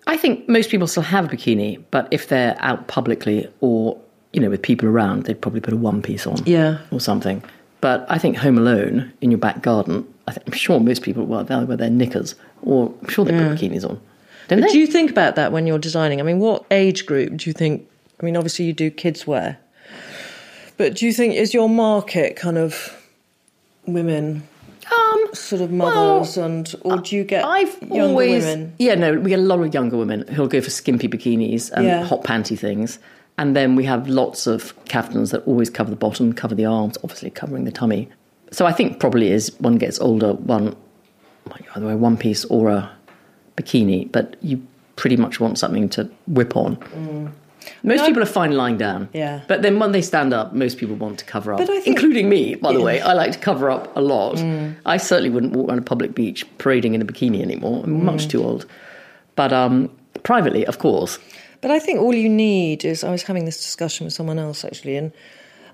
[0.08, 3.96] I think most people still have a bikini, but if they're out publicly or
[4.34, 6.80] you know with people around, they'd probably put a one piece on, Yeah.
[6.92, 7.44] or something.
[7.80, 11.26] But I think home alone in your back garden, I think, I'm sure most people
[11.26, 14.00] well they'll wear their knickers, or I'm sure they put bikinis on.
[14.48, 14.72] Don't But they?
[14.74, 16.20] do you think about that when you're designing?
[16.20, 17.88] I mean, what age group do you think?
[18.22, 19.58] I mean, obviously you do kids wear,
[20.78, 22.96] but do you think is your market kind of
[23.88, 24.44] women,
[24.96, 28.74] um, sort of mothers, and or do you get I've younger always women?
[28.78, 31.86] yeah no we get a lot of younger women who'll go for skimpy bikinis and
[31.86, 32.04] Yeah.
[32.04, 33.00] hot panty things,
[33.40, 36.98] and then we have lots of kaftans that always cover the bottom, cover the arms,
[37.04, 38.08] obviously covering the tummy.
[38.52, 40.76] So I think probably as one gets older, one
[41.50, 42.92] might either wear one piece or a
[43.58, 44.62] bikini, but you
[44.98, 46.78] pretty much want something to whip on.
[47.84, 49.10] Most No, people are fine lying down.
[49.14, 49.42] Yeah.
[49.48, 51.60] But then when they stand up, most people want to cover up.
[51.60, 53.02] But I think- including me, by the way.
[53.02, 54.40] I like to cover up a lot.
[54.86, 57.84] I certainly wouldn't walk around a public beach parading in a bikini anymore.
[57.84, 58.66] I'm much too old.
[59.36, 59.90] But um,
[60.24, 61.20] privately, of course.
[61.62, 64.66] But I think all you need is I was having this discussion with someone else
[64.66, 65.12] actually, and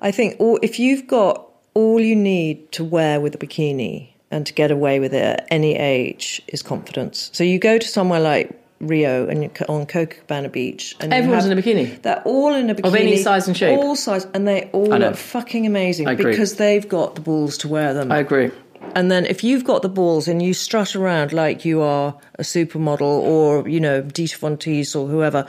[0.02, 4.46] I think all, if you've got all you need to wear with a bikini and
[4.46, 7.30] to get away with it at any age is confidence.
[7.34, 11.62] So you go to somewhere like Rio and on Copacabana Beach, and Everyone's in a
[11.62, 12.02] bikini.
[12.02, 13.78] They're all in a bikini Of any size and shape.
[13.78, 16.32] all size, and they all look fucking amazing I agree.
[16.32, 18.12] because they've got the balls to wear them.
[18.12, 18.52] I agree.
[18.96, 22.44] And then if you've got the balls and you strut around like you are a
[22.44, 25.46] supermodel or, you know, Dita Von Teese or whoever,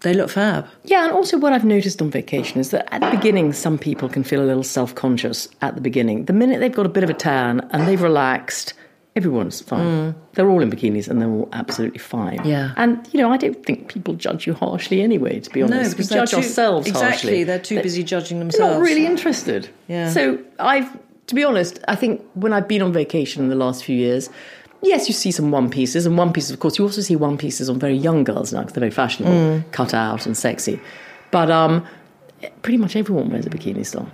[0.00, 0.66] they look fab.
[0.84, 4.08] Yeah, and also what I've noticed on vacation is that at the beginning, some people
[4.08, 6.26] can feel a little self conscious at the beginning.
[6.26, 8.74] The minute they've got a bit of a tan and they've relaxed,
[9.18, 10.14] everyone's fine.
[10.34, 12.38] They're all in bikinis and they're all absolutely fine.
[12.38, 12.46] Mm.
[12.46, 12.72] Yeah.
[12.76, 15.98] And, you know, I don't think people judge you harshly anyway, to be honest.
[15.98, 17.08] we judge too- ourselves exactly.
[17.10, 17.44] harshly.
[17.44, 18.74] They're too busy judging They're themselves.
[18.76, 19.68] not really interested.
[19.88, 20.08] Yeah.
[20.10, 20.88] So I've,
[21.26, 24.30] to be honest, I think when I've been on vacation in the last few years,
[24.82, 27.36] yes, you see some one pieces, and one pieces, of course, you also see one
[27.36, 29.72] pieces on very young girls now because they're very fashionable, Mm.
[29.72, 30.78] cut out and sexy.
[31.32, 31.84] But um,
[32.62, 34.08] pretty much everyone wears a bikini still.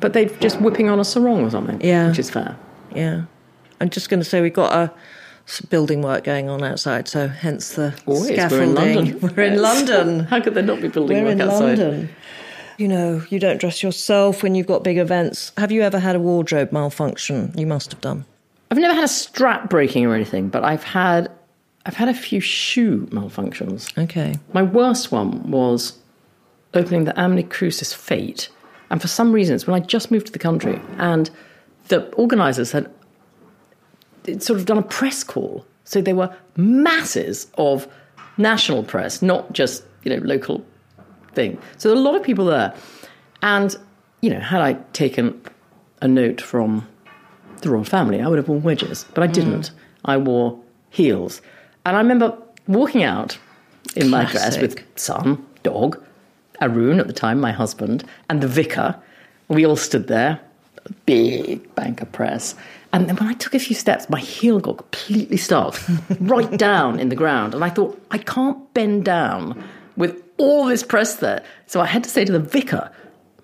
[0.00, 1.84] But they're just whipping on a sarong or something, Mm.
[1.84, 2.08] Yeah.
[2.08, 2.54] which is fair.
[2.94, 3.22] Yeah.
[3.80, 4.92] I'm just going to say we've got a
[5.68, 8.74] building work going on outside, so hence the oh, Always, we're in scaffolding.
[8.74, 9.20] London.
[9.36, 9.60] We're in Yes.
[9.62, 10.20] London.
[10.30, 11.78] How could there not be building We're work in outside?
[11.78, 12.08] London.
[12.78, 15.52] You know, you don't dress yourself when you've got big events.
[15.58, 17.52] Have you ever had a wardrobe malfunction?
[17.56, 18.24] You must have done.
[18.70, 21.30] I've never had a strap breaking or anything, but I've had
[21.86, 23.96] I've had a few shoe malfunctions.
[24.02, 24.36] Okay.
[24.54, 25.98] My worst one was
[26.72, 28.48] opening the Ampney Crucis Fete.
[28.90, 31.30] And for some reason, it's when I just moved to the country, and
[31.88, 32.90] the organisers had
[34.38, 35.64] sort of done a press call.
[35.84, 37.86] So there were masses of
[38.36, 40.64] national press, not just you know local
[41.34, 41.58] thing.
[41.76, 42.74] So there were a lot of people there,
[43.42, 43.76] and
[44.20, 45.40] you know, had I taken
[46.00, 46.86] a note from
[47.60, 49.70] the royal family, I would have worn wedges, but I didn't.
[49.70, 49.74] Mm.
[50.06, 50.60] I wore
[50.90, 51.40] heels,
[51.84, 53.38] and I remember walking out
[53.96, 56.02] in my dress with son, dog,
[56.60, 58.96] Arun at the time, my husband, and the vicar.
[59.48, 60.40] We all stood there,
[61.06, 62.54] big banker press.
[62.94, 65.76] And then when I took a few steps, my heel got completely stuck
[66.20, 67.52] right down in the ground.
[67.52, 69.64] And I thought, I can't bend down
[69.96, 71.42] with all this press there.
[71.66, 72.92] So I had to say to the vicar,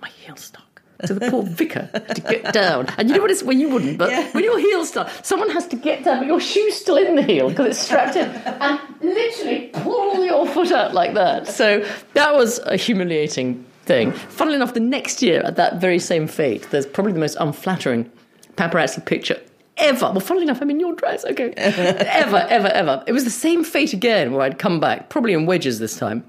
[0.00, 0.82] my heel's stuck.
[1.04, 2.86] to the poor vicar to get down.
[2.96, 5.66] And you know what it's when you wouldn't, but when your heel's stuck, someone has
[5.68, 8.28] to get down, but your shoe's still in the heel because it's strapped in.
[8.28, 11.48] And literally pull your foot out like that.
[11.48, 11.84] So
[12.14, 14.12] that was a humiliating thing.
[14.12, 18.08] Funnily enough, the next year at that very same fete, there's probably the most unflattering
[18.56, 19.40] paparazzi picture
[19.76, 20.10] ever.
[20.10, 21.52] Well, funnily enough, I'm in your dress, okay.
[21.56, 23.02] ever, ever, ever.
[23.06, 26.24] It was the same fete again where I'd come back, probably in wedges this time.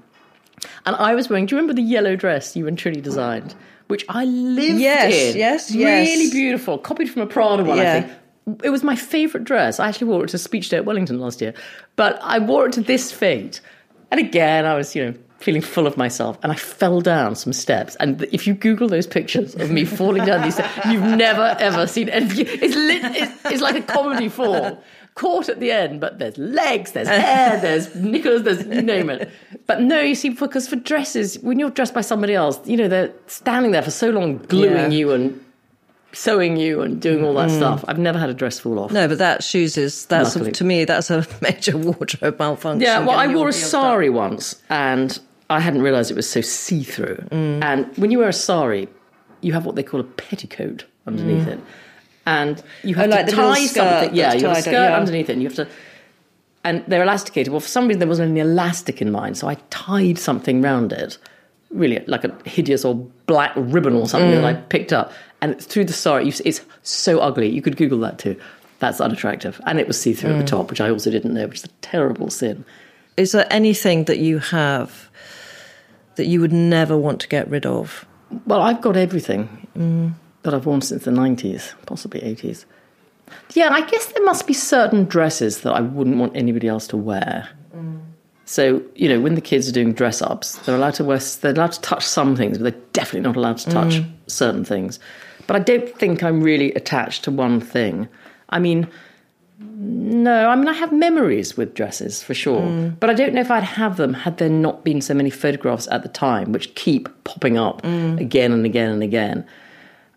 [0.86, 3.54] And I was wearing, do you remember the yellow dress you and Trinny designed?
[3.88, 5.38] Which I lived Yes, in.
[5.38, 6.08] yes, yes.
[6.08, 6.78] Really beautiful.
[6.78, 8.00] Copied from a Prada one, I Yeah.
[8.02, 8.12] think.
[8.64, 9.78] It was my favourite dress.
[9.78, 11.52] I actually wore it to a speech day at Wellington last year.
[11.96, 13.60] But I wore it to this fete.
[14.10, 16.38] And again, I was, you know, feeling full of myself.
[16.42, 17.96] And I fell down some steps.
[17.96, 21.86] And if you Google those pictures of me falling down these steps, you've never, ever
[21.86, 22.46] seen anything.
[22.48, 24.82] It's, lit, it's, it's like a comedy fall.
[25.14, 29.30] Caught at the end, but there's legs, there's hair, there's knickers, there's you name it.
[29.66, 32.88] But no, you see, because for dresses, when you're dressed by somebody else, you know,
[32.88, 34.88] they're standing there for so long, gluing Yeah.
[34.88, 35.38] you and
[36.12, 37.56] sewing you and doing all that mm.
[37.56, 37.84] stuff.
[37.88, 38.92] I've never had a dress fall off.
[38.92, 40.52] No, but that shoes is that's Luckily.
[40.52, 42.80] to me that's a major wardrobe malfunction.
[42.80, 45.18] Yeah, well, I wore a sari once, and
[45.52, 47.16] I hadn't realised it was so see through.
[47.30, 47.62] Mm.
[47.62, 48.88] And when you wear a sari,
[49.40, 51.60] you have what they call a petticoat underneath it.
[52.26, 53.12] And you have Mm.
[53.12, 54.14] Oh, like to the tie something.
[54.14, 54.96] Yeah, you have a skirt yeah.
[54.96, 55.68] underneath it and you have to.
[56.64, 57.52] And they're elasticated.
[57.52, 59.34] Well, for some reason, there wasn't any elastic in mine.
[59.34, 61.18] So I tied something round it,
[61.70, 62.94] really like a hideous or
[63.26, 64.68] black ribbon or something that I Mm.
[64.68, 65.12] picked up.
[65.40, 66.28] And it's through the sari.
[66.28, 67.48] It's so ugly.
[67.48, 68.36] You could Google that too.
[68.78, 69.60] That's unattractive.
[69.66, 70.38] And it was see through Mm.
[70.38, 72.64] at the top, which I also didn't know, which is a terrible sin.
[73.16, 75.08] Is there anything that you have
[76.16, 78.04] that you would never want to get rid of?
[78.46, 80.12] Well, I've got everything Mm.
[80.42, 82.64] that I've worn since the 90s, possibly 80s.
[83.54, 86.96] Yeah, I guess there must be certain dresses that I wouldn't want anybody else to
[86.96, 87.48] wear.
[88.44, 91.52] So, you know, when the kids are doing dress ups, they're allowed to wear, they're
[91.54, 94.06] allowed to touch some things, but they're definitely not allowed to touch Mm.
[94.26, 94.98] certain things.
[95.46, 98.08] But I don't think I'm really attached to one thing.
[98.50, 98.88] I mean,
[99.64, 102.96] no, I mean, I have memories with dresses for sure, Mm.
[103.00, 105.88] but I don't know if I'd have them had there not been so many photographs
[105.90, 108.20] at the time, which keep popping up Mm.
[108.20, 109.44] again and again and again.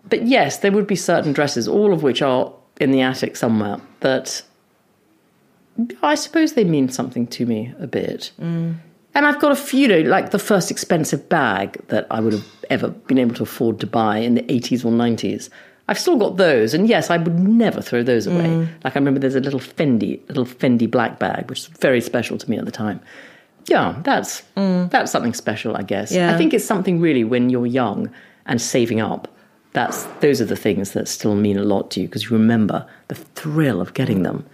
[0.10, 3.78] But yes, there would be certain dresses, all of which are in the attic somewhere,
[4.02, 4.42] that
[6.04, 8.32] I suppose they mean something to me a bit.
[8.42, 8.76] Mm.
[9.14, 12.34] And I've got a few, you know, like the first expensive bag that I would
[12.34, 15.50] have ever been able to afford to buy in the 80s or 90s.
[15.88, 18.46] I've still got those, and yes, I would never throw those away.
[18.46, 18.68] Mm.
[18.84, 22.38] Like I remember there's a little Fendi, little Fendi black bag, which is very special
[22.40, 23.00] to me at the time.
[23.68, 26.12] Yeah, that's that's something special, I guess.
[26.12, 26.16] Mm.
[26.16, 26.34] Yeah.
[26.34, 28.10] I think it's something really when you're young
[28.46, 29.28] and saving up.
[29.74, 32.88] That's those are the things that still mean a lot to you because you remember
[33.08, 34.46] the thrill of getting them.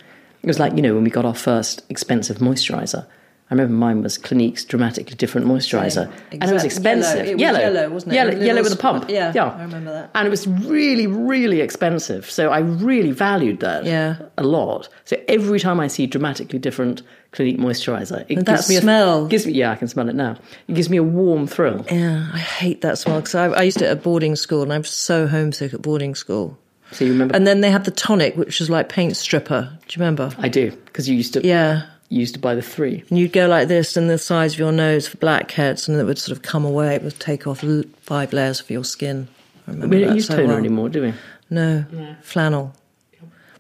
[0.43, 3.05] It was like you know when we got our first expensive moisturizer.
[3.51, 6.63] I remember mine was Clinique's dramatically different moisturizer, and it was Exact- yellow.
[6.63, 7.25] expensive.
[7.27, 8.15] It was yellow, wasn't it?
[8.15, 9.05] Yellow, little yellow with a pump.
[9.09, 10.09] yeah, yeah, I remember that.
[10.15, 12.31] And it was really, really expensive.
[12.31, 14.15] So I really valued that Yeah.
[14.37, 14.87] a lot.
[15.03, 17.01] So every time I see dramatically different
[17.33, 19.25] Clinique moisturizer, it And gives me a, smell.
[19.27, 20.37] Gives me, yeah, I can smell it now.
[20.69, 21.85] It gives me a warm thrill.
[21.91, 24.85] Yeah, I hate that smell because I, I used it at boarding school and I'm
[24.85, 26.57] so homesick at boarding school.
[26.93, 27.35] So you remember?
[27.35, 29.69] And then they had the tonic, which was like paint stripper.
[29.87, 30.29] Do you remember?
[30.37, 31.45] I do because you used to.
[31.45, 31.83] Yeah.
[32.11, 33.05] You used to buy the three.
[33.09, 36.03] And you'd go like this in the size of your nose for blackheads, and it
[36.03, 36.93] would sort of come away.
[36.95, 37.63] It would take off
[38.01, 39.29] five layers of your skin.
[39.65, 40.57] I remember We don't that use so toner well.
[40.57, 41.13] anymore, do we?
[41.49, 41.85] No,
[42.21, 42.75] flannel.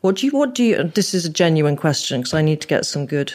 [0.01, 0.33] What do you?
[0.33, 0.83] What do you?
[0.83, 3.33] This is a genuine question because I need to get some good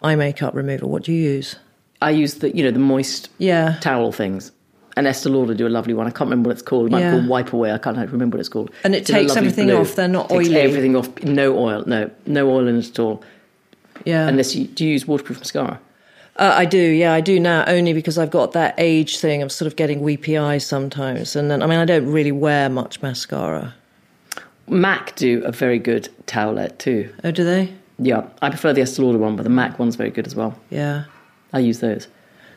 [0.00, 0.86] eye makeup remover.
[0.86, 1.56] What do you use?
[2.00, 3.78] I use the you know the moist Yeah.
[3.80, 4.52] towel things.
[4.96, 6.06] And Estee Lauder do a lovely one.
[6.06, 6.86] I can't remember what it's called.
[6.86, 7.10] It might Yeah.
[7.12, 7.72] be called Wipe Away.
[7.72, 8.70] I can't remember what it's called.
[8.84, 9.78] And it It's takes everything blue.
[9.78, 9.94] off.
[9.96, 10.56] They're not Takes oily.
[10.60, 11.08] everything off.
[11.24, 11.82] No oil.
[11.86, 13.22] No, no oil in it at all.
[14.04, 14.28] Yeah.
[14.28, 15.80] Unless you do you use waterproof mascara.
[16.36, 19.52] Uh, I do, yeah, I do now, only because I've got that age thing of
[19.52, 21.36] sort of getting weepy eyes sometimes.
[21.36, 23.74] And then, I mean, I don't really wear much mascara.
[24.66, 27.12] Mac do a very good towelette too.
[27.24, 27.74] Oh, do they?
[27.98, 30.58] Yeah, I prefer the Estee Lauder one, but the Mac one's very good as well.
[30.70, 31.04] Yeah.
[31.52, 32.08] I use those.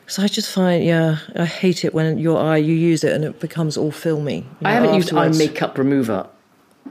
[0.06, 3.24] So I just find, yeah, I hate it when your eye, you use it and
[3.24, 4.46] it becomes all filmy.
[4.60, 5.38] you I haven't used eye afterwards.
[5.38, 6.26] makeup remover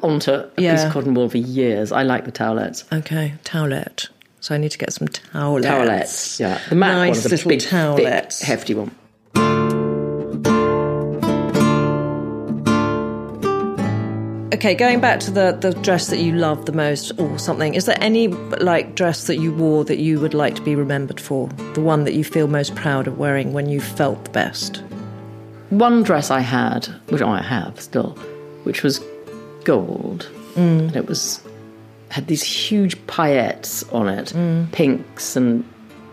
[0.02, 1.92] onto a piece of cotton wool for years.
[1.92, 2.92] I like the towelettes.
[2.92, 4.10] Okay, towelette.
[4.44, 5.64] So I need to get some towelettes.
[5.64, 6.60] Towelettes, yeah.
[6.68, 8.40] The Mac nice one is a little big, towelettes.
[8.40, 8.92] thick, hefty one.
[14.54, 17.86] Okay, going back to the, the dress that you love the most or something, is
[17.86, 21.48] there any like dress that you wore that you would like to be remembered for?
[21.74, 24.84] The one that you feel most proud of wearing when you felt the best?
[25.70, 28.12] One dress I had, which I have still,
[28.64, 29.00] which was
[29.64, 30.88] gold, Mm.
[30.90, 31.42] and it was
[32.14, 34.72] had these huge paillettes on it, Mm.
[34.72, 35.64] pinks and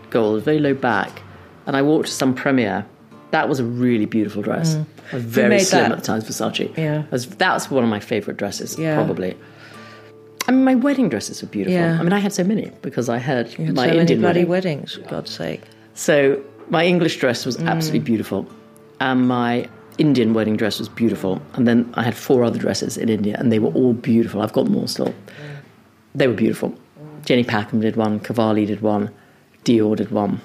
[0.09, 1.21] gold, very low back,
[1.67, 2.85] and I walked to some premiere.
[3.31, 4.77] That was a really beautiful dress.
[5.13, 5.61] Was very Mm.
[5.61, 5.91] slim that?
[5.93, 6.75] at the time, it was Versace.
[6.77, 7.03] Yeah.
[7.11, 8.95] Was, that's one of my favourite dresses, Yeah.
[8.95, 9.35] probably.
[10.47, 11.79] I mean, my wedding dresses were beautiful.
[11.79, 11.97] Yeah.
[11.99, 14.43] I mean, I had so many because I had, had my so many Indian bloody
[14.43, 14.79] wedding.
[14.79, 15.61] weddings, for God's sake.
[15.93, 17.67] So my English dress was Mm.
[17.67, 18.47] absolutely beautiful,
[18.99, 21.39] and my Indian wedding dress was beautiful.
[21.53, 24.41] And then I had four other dresses in India, and they were all beautiful.
[24.41, 25.13] I've got more still.
[26.15, 26.75] They were beautiful.
[27.25, 29.11] Jenny Packham did one, Cavalli did one,
[29.63, 30.41] Dior did one,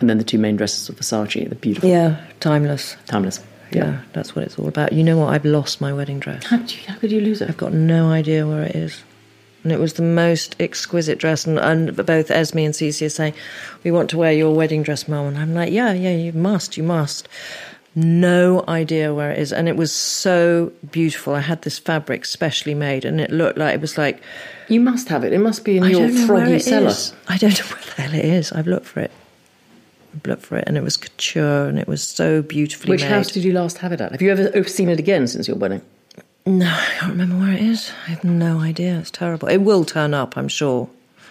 [0.00, 1.48] and then the two main dresses of Versace.
[1.48, 2.96] They're beautiful, Yeah, timeless.
[3.06, 3.40] timeless.
[3.72, 4.02] Yeah.
[4.12, 4.92] that's what it's all about.
[4.92, 5.28] You know what?
[5.28, 6.44] I've lost my wedding dress.
[6.44, 7.48] How, you, how could you lose it?
[7.48, 9.02] I've got no idea where it is.
[9.62, 11.46] And it was the most exquisite dress.
[11.46, 13.32] And, and both Esme and Cece are saying,
[13.82, 15.26] We want to wear your wedding dress, Mum.
[15.28, 17.28] And I'm like, Yeah, yeah, you must, you must.
[17.94, 19.52] No idea where it is.
[19.52, 21.34] And it was so beautiful.
[21.34, 24.22] I had this fabric specially made, and it looked like it was like,
[24.68, 25.32] You must have it.
[25.32, 26.88] It must be in I your froggy cellar.
[26.88, 27.12] is.
[27.28, 28.50] I don't know where the hell it is.
[28.52, 29.10] I've looked for it.
[30.14, 33.10] I've looked for it, and it was couture, and it was so beautifully Which made.
[33.10, 34.12] house did you last have it at?
[34.12, 35.82] Have you ever seen it again since your wedding?
[36.46, 37.92] No, I can't remember where it is.
[38.06, 38.98] I have no idea.
[38.98, 39.48] It's terrible.
[39.48, 40.88] It will turn up, I'm sure.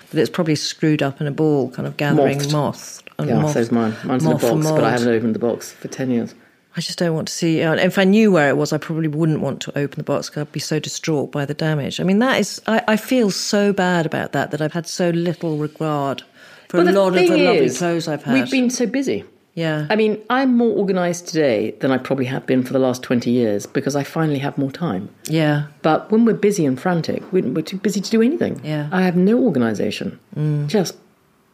[0.10, 2.52] But it's probably screwed up in a ball, kind of gathering Moths.
[2.52, 3.96] moth And Yeah, moth- so's mine.
[4.04, 6.34] Mine's in a box, but I haven't opened the box for 10 years.
[6.76, 7.62] I just don't want to see.
[7.62, 10.30] uh, If I knew where it was, I probably wouldn't want to open the box
[10.30, 12.00] because I'd be so distraught by the damage.
[12.00, 12.62] I mean, that is.
[12.68, 16.24] I, I feel so bad about that that I've had so little regard
[16.70, 18.34] for a But lot of the thing lovely clothes I've had.
[18.34, 19.26] We've been so busy.
[19.54, 19.86] yeah.
[19.90, 23.30] I mean, I'm more organised today than I probably have been for the last 20
[23.30, 25.10] years because I finally have more time.
[25.26, 25.66] yeah.
[25.82, 28.62] But when we're busy and frantic, we- we're too busy to do anything.
[28.64, 28.88] Yeah.
[28.94, 30.20] I have no organisation.
[30.68, 30.96] Just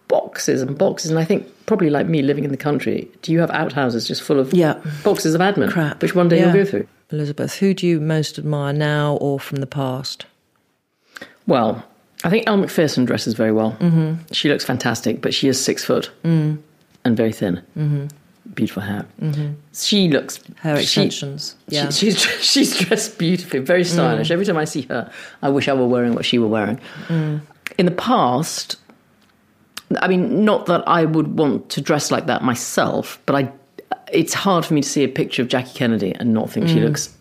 [0.08, 1.12] boxes and boxes.
[1.12, 4.22] And I think, probably like me living in the country, do you have outhouses just
[4.22, 4.76] full of Yeah.
[5.04, 5.70] boxes of admin?
[5.72, 6.02] Crap.
[6.02, 6.46] Which one day Yeah.
[6.54, 6.88] you'll go through?
[7.12, 10.26] Elizabeth, who do you most admire now or from the past?
[11.46, 11.84] Well,
[12.24, 13.78] I think Elle Macpherson dresses very well.
[13.80, 14.16] Mm-hmm.
[14.34, 16.58] She looks fantastic, but she is six foot and
[17.06, 17.62] very thin.
[17.78, 18.08] Mm-hmm.
[18.54, 19.06] Beautiful hair.
[19.22, 19.54] Mm-hmm.
[19.74, 21.56] She looks she- extensions.
[21.70, 21.90] she- yeah.
[21.90, 24.32] she's she's dressed beautifully, very stylish.
[24.32, 26.80] Every time I see her, I wish I were wearing what she were wearing.
[27.10, 28.78] In the past,
[30.00, 33.52] I mean, not that I would want to dress like that myself, but I.
[34.12, 36.76] It's hard for me to see a picture of Jackie Kennedy and not think she
[36.76, 36.84] mm.
[36.84, 37.14] looks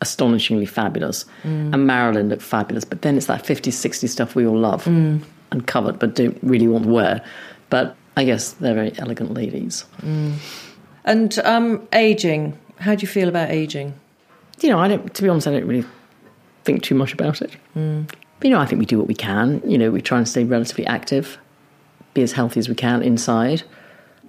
[0.00, 1.24] astonishingly fabulous.
[1.42, 1.74] Mm.
[1.74, 2.84] And Marilyn looked fabulous.
[2.84, 5.20] But then it's that 50s, 60s stuff we all love mm.
[5.50, 7.24] and covered, but don't really want to wear.
[7.70, 9.84] But I guess they're very elegant ladies.
[11.04, 12.58] and um, aging.
[12.78, 13.94] How do you feel about aging?
[14.60, 15.12] You know, I don't.
[15.12, 15.86] To be honest, I don't really
[16.64, 17.52] think too much about it.
[18.38, 19.62] But, you know, I think we do what we can.
[19.64, 21.38] You know, we try and stay relatively active,
[22.16, 23.62] be as healthy as we can inside,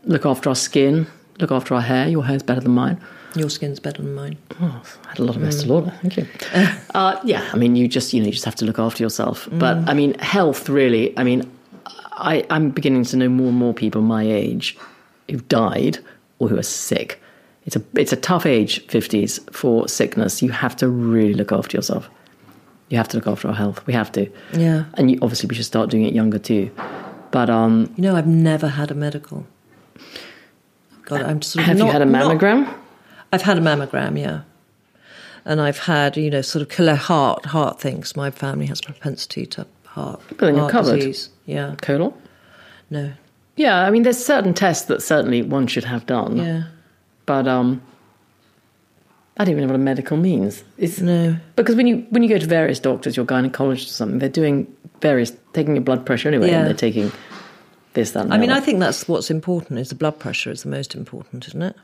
[0.04, 1.08] look after our skin,
[1.40, 2.08] look after our hair.
[2.08, 3.02] Your hair's better than mine.
[3.36, 4.38] Your skin's better than mine.
[4.62, 5.94] Oh, I had a lot of Estee Lauder.
[6.02, 6.28] Thank you.
[6.94, 9.48] uh, yeah, I mean, you just you know you just have to look after yourself.
[9.52, 11.18] But I mean, health really.
[11.18, 11.50] I mean,
[12.14, 14.78] I, I'm beginning to know more and more people my age
[15.30, 16.00] who've died
[16.40, 17.22] or who are sick.
[17.66, 20.42] It's a it's a tough age, fifties, for sickness.
[20.42, 22.10] You have to really look after yourself.
[22.90, 23.86] You have to look after our health.
[23.86, 24.32] We have to.
[24.54, 24.86] Yeah.
[24.94, 26.72] And you, obviously, we should start doing it younger too.
[27.32, 29.46] But um, You know, I've never had a medical.
[31.06, 32.74] God, I'm sort of have you had a not- mammogram?
[33.32, 34.42] I've had a mammogram, yeah.
[35.46, 38.16] And I've had, you know, sort of killer heart heart things.
[38.16, 40.20] My family has propensity to heart.
[40.30, 40.98] But then you're covered.
[40.98, 41.30] Disease.
[41.46, 41.76] Yeah.
[41.82, 42.14] Colon?
[42.90, 43.14] No.
[43.56, 46.38] Yeah, I mean, there's certain tests that certainly one should have done.
[46.38, 46.64] Yeah.
[47.26, 47.82] but um,
[49.40, 50.64] I don't even know what a medical means.
[50.78, 51.36] It's, No.
[51.56, 54.68] because when you when you go to various doctors, your gynecologist or something, they're doing
[55.02, 56.60] various taking your blood pressure anyway, Yeah.
[56.60, 57.12] and they're taking
[57.94, 58.24] this, that.
[58.26, 59.80] And I mean, I think that's what's important.
[59.80, 61.76] Is the blood pressure is the most important, isn't it?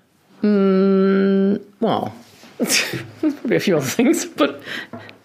[0.41, 2.13] Hmm, well,
[3.19, 4.61] probably a few other things, but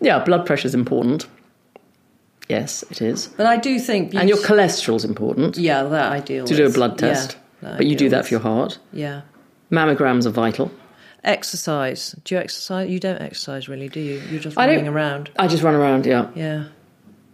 [0.00, 1.26] yeah, blood pressure is important.
[2.48, 4.14] Yes, it is, But I do think.
[4.14, 7.36] and your cholesterol's important yeah, that I deal to do a blood test.
[7.62, 8.26] I but you do that with.
[8.28, 8.78] for your heart.
[8.92, 9.22] Yeah.
[9.70, 10.70] Mammograms are vital.
[11.28, 12.14] Exercise.
[12.24, 12.90] Do you exercise?
[12.90, 14.20] You don't exercise really, do you?
[14.30, 15.30] You're just I running around.
[15.38, 16.06] I just run around.
[16.06, 16.64] Yeah, Yeah.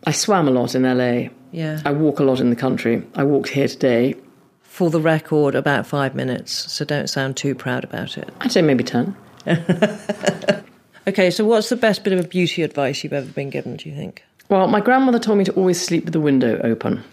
[0.07, 1.31] I swam a lot in LA.
[1.53, 1.81] Yeah.
[1.85, 3.03] I walk a lot in the country.
[3.15, 4.17] I walked here today.
[4.63, 8.29] For the record, about five minutes, so don't sound too proud about it.
[8.41, 9.17] I'd say maybe ten.
[11.07, 13.95] Okay, so what's the best bit of beauty advice you've ever been given, do you
[13.95, 14.25] think?
[14.49, 17.05] Well, my grandmother told me to always sleep with the window open.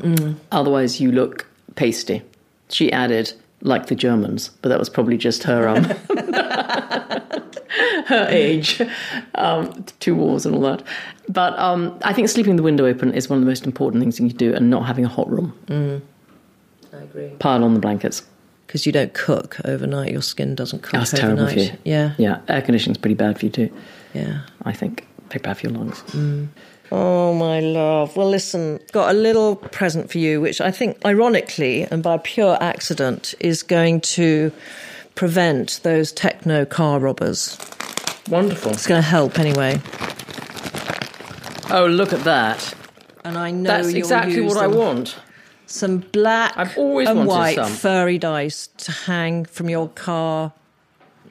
[0.00, 0.34] Mm.
[0.50, 2.22] Otherwise, you look pasty.
[2.68, 3.32] She added,
[3.62, 5.84] like the Germans, but that was probably just her um,
[8.06, 8.80] her age,
[9.34, 10.82] um, two wars and all that.
[11.28, 14.18] But um, I think sleeping the window open is one of the most important things
[14.20, 15.52] you can do, and not having a hot room.
[15.66, 16.00] Mm.
[16.92, 17.28] I agree.
[17.38, 18.22] Pile on the blankets.
[18.66, 21.70] Because you don't cook overnight, your skin doesn't cook That's terrible overnight.
[21.70, 21.78] for you.
[21.86, 23.70] Yeah, Yeah, air conditioning's pretty bad for you too.
[24.12, 24.40] yeah.
[24.64, 26.02] I think very bad for your lungs.
[26.90, 28.16] Oh, my love.
[28.16, 32.56] Well, listen, got a little present for you, which I think, ironically and by pure
[32.60, 34.52] accident, is going to
[35.14, 37.58] prevent those techno car robbers.
[38.28, 38.72] Wonderful.
[38.72, 39.80] It's going to help anyway.
[41.70, 42.74] Oh, look at that.
[43.24, 45.18] And I know That's exactly what I want.
[45.66, 47.72] Some black I've always and wanted white some.
[47.72, 50.54] furry dice to hang from your car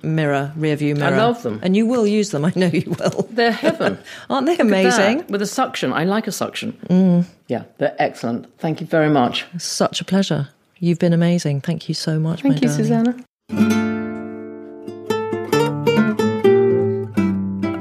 [0.04, 1.16] mirror, rear view mirror.
[1.16, 1.60] I love them.
[1.64, 2.46] And you will use them.
[2.50, 3.28] I know you will.
[3.32, 3.98] They're heaven.
[4.30, 5.26] Aren't they amazing?
[5.28, 5.94] With a suction.
[5.94, 7.26] I like a suction.
[7.48, 8.48] Yeah, they're excellent.
[8.60, 9.46] Thank you very much.
[9.58, 10.50] Such a pleasure.
[10.80, 11.62] You've been amazing.
[11.62, 12.84] Thank you so much, Thank you, darling.
[12.84, 13.24] Susannah.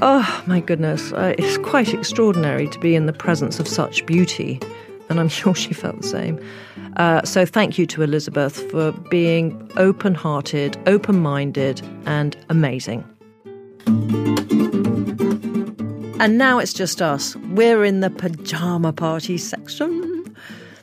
[0.02, 1.12] Oh, my goodness.
[1.12, 4.60] Uh, it's quite extraordinary to be in the presence of such beauty,
[5.08, 6.40] and I'm sure she felt the same.
[6.97, 13.05] Uh, so, thank you to Elizabeth for being open hearted, open minded, and amazing.
[16.18, 17.36] And now it's just us.
[17.51, 20.34] We're in the pajama party section.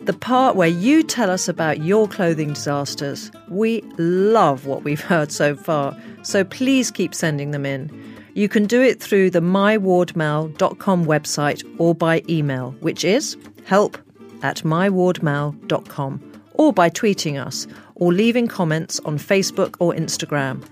[0.02, 3.32] The part where you tell us about your clothing disasters.
[3.50, 7.90] We love what we've heard so far, so please keep sending them in.
[8.36, 13.36] You can do it through the mywardmal.com website or by email, which is
[13.66, 13.98] help
[14.44, 17.66] at mywardmal.com, or by tweeting us
[17.96, 20.64] or leaving comments on Facebook or Instagram.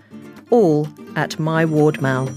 [0.52, 2.28] All at My Ward Mal.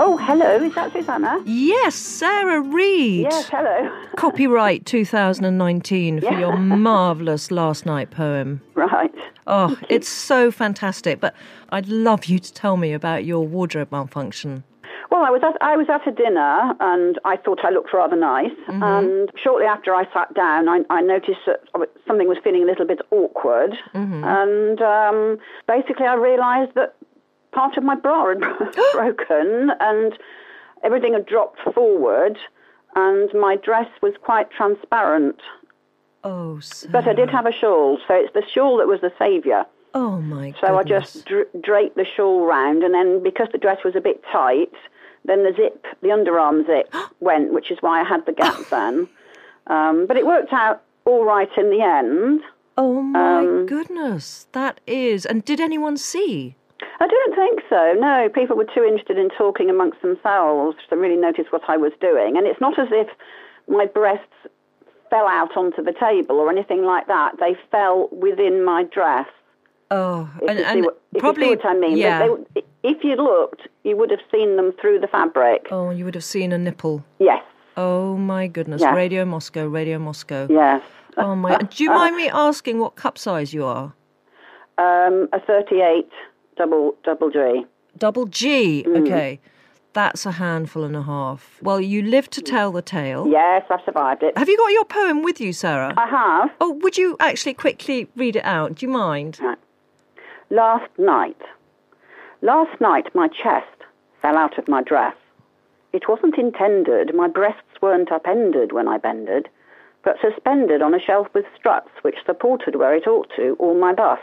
[0.00, 0.62] Oh, hello.
[0.62, 1.42] Is that Susannah?
[1.44, 3.22] Yes, Sarah Reed.
[3.28, 3.90] Yes, hello.
[4.16, 6.38] Copyright 2019 for Yeah.
[6.38, 8.60] your marvellous last night poem.
[8.74, 9.12] Right.
[9.48, 11.18] Oh, it's so fantastic.
[11.20, 11.34] But
[11.70, 14.62] I'd love you to tell me about your wardrobe malfunction.
[15.10, 18.16] Well, I was at I was at a dinner and I thought I looked rather
[18.16, 18.52] nice.
[18.68, 21.60] And shortly after I sat down, I, I noticed that
[22.06, 23.76] something was feeling a little bit awkward.
[23.94, 26.94] And um, basically, I realised that
[27.52, 28.40] part of my bra had
[28.92, 30.18] broken and
[30.84, 32.38] everything had dropped forward,
[32.94, 35.40] and my dress was quite transparent.
[36.24, 36.92] Oh, Sarah.
[36.92, 39.64] But I did have a shawl, so it's the shawl that was the saviour.
[39.94, 43.78] Oh, my So I just dra- draped the shawl round, and then because the dress
[43.84, 44.72] was a bit tight,
[45.28, 49.08] then the zip, the underarm zip, went, which is why I had the gap then.
[49.68, 52.40] Um, but it worked out all right in the end.
[52.76, 54.46] Oh, my um, goodness.
[54.52, 55.26] That is.
[55.26, 56.54] And did anyone see?
[57.00, 57.94] I didn't think so.
[57.98, 61.92] No, people were too interested in talking amongst themselves to really notice what I was
[62.00, 62.36] doing.
[62.36, 63.08] And it's not as if
[63.68, 64.24] my breasts
[65.10, 67.32] fell out onto the table or anything like that.
[67.40, 69.26] They fell within my dress.
[69.90, 71.46] Oh, If, and, you, and what, if probably.
[71.46, 71.94] you see what I mean.
[71.94, 72.28] They- Yeah.
[72.54, 75.66] they- if you looked, you would have seen them through the fabric.
[75.70, 77.04] Oh, you would have seen a nipple.
[77.18, 77.42] Yes,
[77.76, 78.82] Oh, my goodness.
[78.82, 78.92] Yeah.
[78.94, 80.48] Radio Moscow, Radio Moscow.
[80.50, 80.82] yes.
[81.16, 81.58] Oh, my.
[81.58, 83.92] Do you mind me asking what cup size you are?
[84.78, 86.08] Um, a 38
[86.56, 87.64] double double G.
[87.96, 88.84] Double G.
[88.86, 89.02] Mm.
[89.06, 89.40] Okay.
[89.92, 91.58] That's a handful and a half.
[91.62, 93.26] Well, you live to tell the tale.
[93.28, 94.36] Yes, I've survived it.
[94.38, 95.94] Have you got your poem with you, Sarah?
[95.96, 96.50] I have.
[96.60, 98.74] Oh, would you actually quickly read it out?
[98.76, 99.40] Do you mind?
[100.50, 101.40] Last night.
[102.40, 103.82] Last night my chest
[104.22, 105.16] fell out of my dress.
[105.92, 109.48] It wasn't intended, my breasts weren't upended when I bended,
[110.04, 113.92] but suspended on a shelf with struts which supported where it ought to all my
[113.92, 114.22] bust.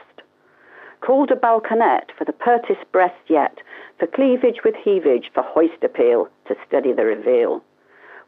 [1.01, 3.57] Called a balconette for the pertest breast yet,
[3.99, 7.61] for cleavage with heavage, for hoist appeal, to steady the reveal.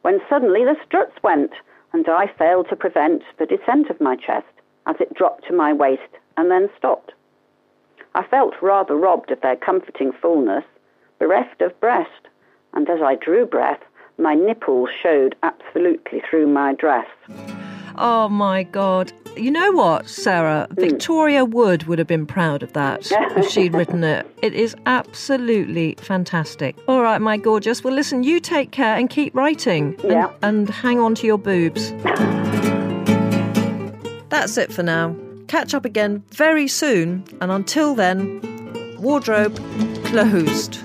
[0.02, 1.54] When suddenly the struts went,
[1.94, 4.52] and I failed to prevent the descent of my chest
[4.86, 7.14] as it dropped to my waist and then stopped.
[8.18, 10.64] I felt rather robbed of their comforting fullness,
[11.20, 12.10] bereft of breast,
[12.74, 13.80] and as I drew breath,
[14.18, 17.06] my nipples showed absolutely through my dress.
[17.96, 19.12] Oh my God.
[19.36, 20.66] You know what, Sarah?
[20.72, 20.82] Hmm.
[20.82, 23.08] Victoria Wood would have been proud of that
[23.38, 24.26] if she'd written it.
[24.42, 26.76] It is absolutely fantastic.
[26.88, 27.84] All right, my gorgeous.
[27.84, 29.96] Well, listen, you take care and keep writing.
[30.02, 30.32] And, Yeah.
[30.42, 31.92] and hang on to your boobs.
[34.30, 35.16] That's it for now.
[35.48, 37.24] Catch up again very soon.
[37.42, 38.42] And until then,
[39.00, 39.56] wardrobe
[40.06, 40.80] closed.